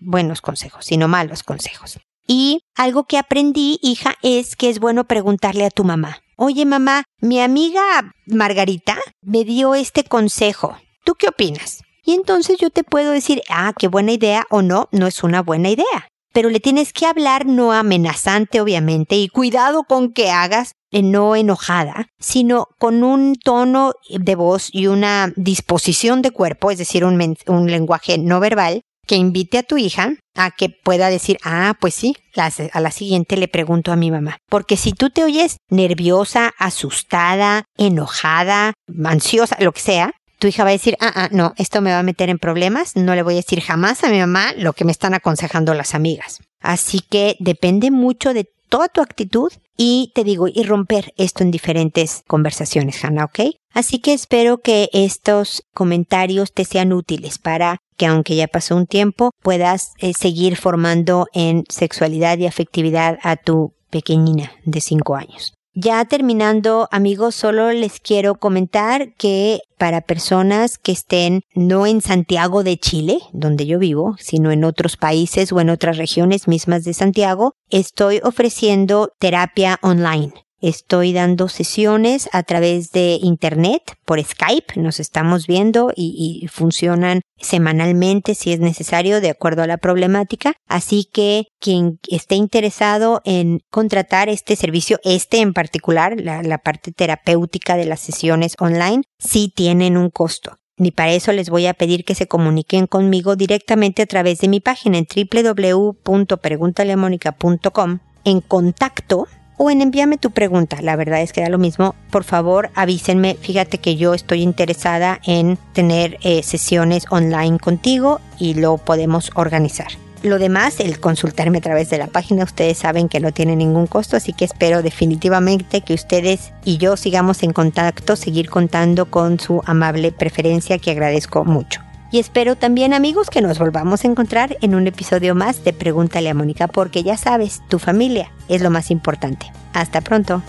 buenos 0.00 0.40
consejos, 0.40 0.84
sino 0.84 1.08
malos 1.08 1.42
consejos. 1.42 1.98
Y 2.26 2.62
algo 2.76 3.04
que 3.04 3.18
aprendí, 3.18 3.78
hija, 3.82 4.14
es 4.22 4.56
que 4.56 4.70
es 4.70 4.78
bueno 4.78 5.04
preguntarle 5.04 5.64
a 5.64 5.70
tu 5.70 5.84
mamá. 5.84 6.20
Oye, 6.36 6.64
mamá, 6.64 7.04
mi 7.20 7.40
amiga 7.40 8.14
Margarita 8.26 8.96
me 9.20 9.44
dio 9.44 9.74
este 9.74 10.04
consejo. 10.04 10.76
¿Tú 11.04 11.14
qué 11.14 11.28
opinas? 11.28 11.82
Y 12.04 12.12
entonces 12.12 12.58
yo 12.58 12.70
te 12.70 12.84
puedo 12.84 13.12
decir, 13.12 13.42
ah, 13.48 13.72
qué 13.78 13.88
buena 13.88 14.12
idea 14.12 14.46
o 14.50 14.62
no, 14.62 14.88
no 14.92 15.06
es 15.06 15.22
una 15.22 15.42
buena 15.42 15.70
idea. 15.70 16.08
Pero 16.32 16.48
le 16.48 16.60
tienes 16.60 16.92
que 16.92 17.06
hablar 17.06 17.46
no 17.46 17.72
amenazante, 17.72 18.60
obviamente, 18.60 19.16
y 19.16 19.28
cuidado 19.28 19.82
con 19.84 20.12
que 20.12 20.30
hagas 20.30 20.72
eh, 20.92 21.02
no 21.02 21.34
enojada, 21.34 22.08
sino 22.18 22.68
con 22.78 23.02
un 23.02 23.34
tono 23.34 23.92
de 24.08 24.34
voz 24.36 24.68
y 24.72 24.86
una 24.86 25.32
disposición 25.36 26.22
de 26.22 26.30
cuerpo, 26.30 26.70
es 26.70 26.78
decir, 26.78 27.04
un, 27.04 27.36
un 27.46 27.70
lenguaje 27.70 28.18
no 28.18 28.38
verbal, 28.40 28.82
que 29.06 29.16
invite 29.16 29.58
a 29.58 29.62
tu 29.64 29.76
hija 29.76 30.12
a 30.36 30.52
que 30.52 30.68
pueda 30.68 31.10
decir, 31.10 31.38
ah, 31.42 31.74
pues 31.80 31.94
sí, 31.94 32.16
a 32.36 32.80
la 32.80 32.90
siguiente 32.92 33.36
le 33.36 33.48
pregunto 33.48 33.90
a 33.90 33.96
mi 33.96 34.10
mamá. 34.10 34.38
Porque 34.48 34.76
si 34.76 34.92
tú 34.92 35.10
te 35.10 35.24
oyes 35.24 35.56
nerviosa, 35.68 36.52
asustada, 36.58 37.64
enojada, 37.76 38.72
ansiosa, 39.04 39.56
lo 39.58 39.72
que 39.72 39.80
sea, 39.80 40.12
tu 40.40 40.48
hija 40.48 40.64
va 40.64 40.70
a 40.70 40.72
decir, 40.72 40.96
ah, 41.00 41.12
ah, 41.14 41.28
no, 41.30 41.52
esto 41.56 41.80
me 41.80 41.92
va 41.92 42.00
a 42.00 42.02
meter 42.02 42.30
en 42.30 42.38
problemas, 42.38 42.96
no 42.96 43.14
le 43.14 43.22
voy 43.22 43.34
a 43.34 43.36
decir 43.36 43.60
jamás 43.60 44.02
a 44.02 44.08
mi 44.08 44.18
mamá 44.18 44.52
lo 44.56 44.72
que 44.72 44.84
me 44.84 44.90
están 44.90 45.14
aconsejando 45.14 45.74
las 45.74 45.94
amigas. 45.94 46.40
Así 46.60 47.00
que 47.00 47.36
depende 47.38 47.90
mucho 47.90 48.34
de 48.34 48.48
toda 48.68 48.88
tu 48.88 49.02
actitud 49.02 49.52
y 49.76 50.12
te 50.14 50.24
digo, 50.24 50.48
y 50.48 50.62
romper 50.62 51.12
esto 51.16 51.42
en 51.42 51.50
diferentes 51.50 52.22
conversaciones, 52.26 53.04
Hannah, 53.04 53.24
¿ok? 53.24 53.40
Así 53.72 53.98
que 53.98 54.14
espero 54.14 54.58
que 54.58 54.88
estos 54.92 55.62
comentarios 55.74 56.52
te 56.52 56.64
sean 56.64 56.92
útiles 56.92 57.38
para 57.38 57.78
que 57.96 58.06
aunque 58.06 58.34
ya 58.34 58.48
pasó 58.48 58.76
un 58.76 58.86
tiempo, 58.86 59.32
puedas 59.42 59.92
eh, 59.98 60.14
seguir 60.14 60.56
formando 60.56 61.26
en 61.34 61.64
sexualidad 61.68 62.38
y 62.38 62.46
afectividad 62.46 63.18
a 63.22 63.36
tu 63.36 63.74
pequeñina 63.90 64.52
de 64.64 64.80
5 64.80 65.16
años. 65.16 65.52
Ya 65.72 66.04
terminando, 66.04 66.88
amigos, 66.90 67.36
solo 67.36 67.70
les 67.70 68.00
quiero 68.00 68.34
comentar 68.34 69.14
que 69.14 69.60
para 69.78 70.00
personas 70.00 70.78
que 70.78 70.90
estén 70.90 71.42
no 71.54 71.86
en 71.86 72.00
Santiago 72.00 72.64
de 72.64 72.76
Chile, 72.76 73.18
donde 73.32 73.66
yo 73.66 73.78
vivo, 73.78 74.16
sino 74.18 74.50
en 74.50 74.64
otros 74.64 74.96
países 74.96 75.52
o 75.52 75.60
en 75.60 75.70
otras 75.70 75.96
regiones 75.96 76.48
mismas 76.48 76.82
de 76.82 76.92
Santiago, 76.92 77.54
estoy 77.70 78.20
ofreciendo 78.24 79.12
terapia 79.20 79.78
online. 79.80 80.32
Estoy 80.60 81.14
dando 81.14 81.48
sesiones 81.48 82.28
a 82.32 82.42
través 82.42 82.92
de 82.92 83.18
Internet, 83.22 83.94
por 84.04 84.22
Skype, 84.22 84.78
nos 84.78 85.00
estamos 85.00 85.46
viendo 85.46 85.90
y, 85.96 86.46
funcionan 86.52 87.22
semanalmente 87.38 88.34
si 88.34 88.52
es 88.52 88.60
necesario 88.60 89.22
de 89.22 89.30
acuerdo 89.30 89.62
a 89.62 89.66
la 89.66 89.78
problemática. 89.78 90.52
Así 90.68 91.08
que 91.10 91.46
quien 91.60 91.98
esté 92.08 92.34
interesado 92.34 93.22
en 93.24 93.60
contratar 93.70 94.28
este 94.28 94.54
servicio, 94.54 95.00
este 95.02 95.40
en 95.40 95.54
particular, 95.54 96.20
la, 96.20 96.58
parte 96.58 96.92
terapéutica 96.92 97.76
de 97.76 97.86
las 97.86 98.00
sesiones 98.00 98.54
online, 98.58 99.04
sí 99.18 99.50
tienen 99.54 99.96
un 99.96 100.10
costo. 100.10 100.58
Ni 100.76 100.90
para 100.90 101.12
eso 101.12 101.32
les 101.32 101.48
voy 101.48 101.64
a 101.66 101.74
pedir 101.74 102.04
que 102.04 102.14
se 102.14 102.26
comuniquen 102.26 102.86
conmigo 102.86 103.34
directamente 103.36 104.02
a 104.02 104.06
través 104.06 104.40
de 104.40 104.48
mi 104.48 104.60
página 104.60 104.98
en 104.98 105.06
www.preguntaleamónica.com 105.06 107.98
en 108.24 108.40
contacto 108.40 109.26
o 109.62 109.70
en 109.70 109.82
envíame 109.82 110.16
tu 110.16 110.30
pregunta. 110.30 110.80
La 110.80 110.96
verdad 110.96 111.20
es 111.20 111.34
que 111.34 111.42
da 111.42 111.50
lo 111.50 111.58
mismo. 111.58 111.94
Por 112.10 112.24
favor, 112.24 112.70
avísenme. 112.74 113.36
Fíjate 113.38 113.76
que 113.76 113.96
yo 113.96 114.14
estoy 114.14 114.40
interesada 114.40 115.20
en 115.26 115.58
tener 115.74 116.16
eh, 116.22 116.42
sesiones 116.42 117.04
online 117.10 117.58
contigo 117.58 118.20
y 118.38 118.54
lo 118.54 118.78
podemos 118.78 119.30
organizar. 119.34 119.88
Lo 120.22 120.38
demás, 120.38 120.80
el 120.80 120.98
consultarme 120.98 121.58
a 121.58 121.60
través 121.60 121.90
de 121.90 121.98
la 121.98 122.06
página, 122.06 122.44
ustedes 122.44 122.78
saben 122.78 123.10
que 123.10 123.20
no 123.20 123.32
tiene 123.32 123.54
ningún 123.54 123.86
costo, 123.86 124.16
así 124.16 124.32
que 124.32 124.46
espero 124.46 124.82
definitivamente 124.82 125.82
que 125.82 125.92
ustedes 125.92 126.52
y 126.64 126.78
yo 126.78 126.96
sigamos 126.96 127.42
en 127.42 127.52
contacto, 127.52 128.16
seguir 128.16 128.48
contando 128.48 129.10
con 129.10 129.38
su 129.38 129.62
amable 129.66 130.10
preferencia 130.10 130.78
que 130.78 130.90
agradezco 130.90 131.44
mucho. 131.44 131.82
Y 132.12 132.18
espero 132.18 132.56
también 132.56 132.92
amigos 132.92 133.30
que 133.30 133.40
nos 133.40 133.58
volvamos 133.58 134.04
a 134.04 134.08
encontrar 134.08 134.58
en 134.60 134.74
un 134.74 134.88
episodio 134.88 135.36
más 135.36 135.62
de 135.62 135.72
Pregúntale 135.72 136.28
a 136.28 136.34
Mónica 136.34 136.66
porque 136.66 137.04
ya 137.04 137.16
sabes, 137.16 137.62
tu 137.68 137.78
familia 137.78 138.32
es 138.48 138.62
lo 138.62 138.70
más 138.70 138.90
importante. 138.90 139.52
Hasta 139.72 140.00
pronto. 140.00 140.42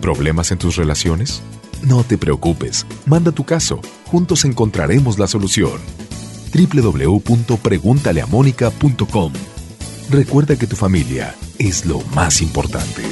¿Problemas 0.00 0.50
en 0.52 0.58
tus 0.58 0.76
relaciones? 0.76 1.42
No 1.82 2.04
te 2.04 2.16
preocupes, 2.16 2.86
manda 3.06 3.32
tu 3.32 3.42
caso, 3.44 3.80
juntos 4.06 4.44
encontraremos 4.44 5.18
la 5.18 5.26
solución. 5.26 5.80
www.preguntaleamónica.com 6.54 9.32
Recuerda 10.10 10.56
que 10.56 10.68
tu 10.68 10.76
familia 10.76 11.34
es 11.58 11.86
lo 11.86 12.00
más 12.14 12.40
importante. 12.40 13.02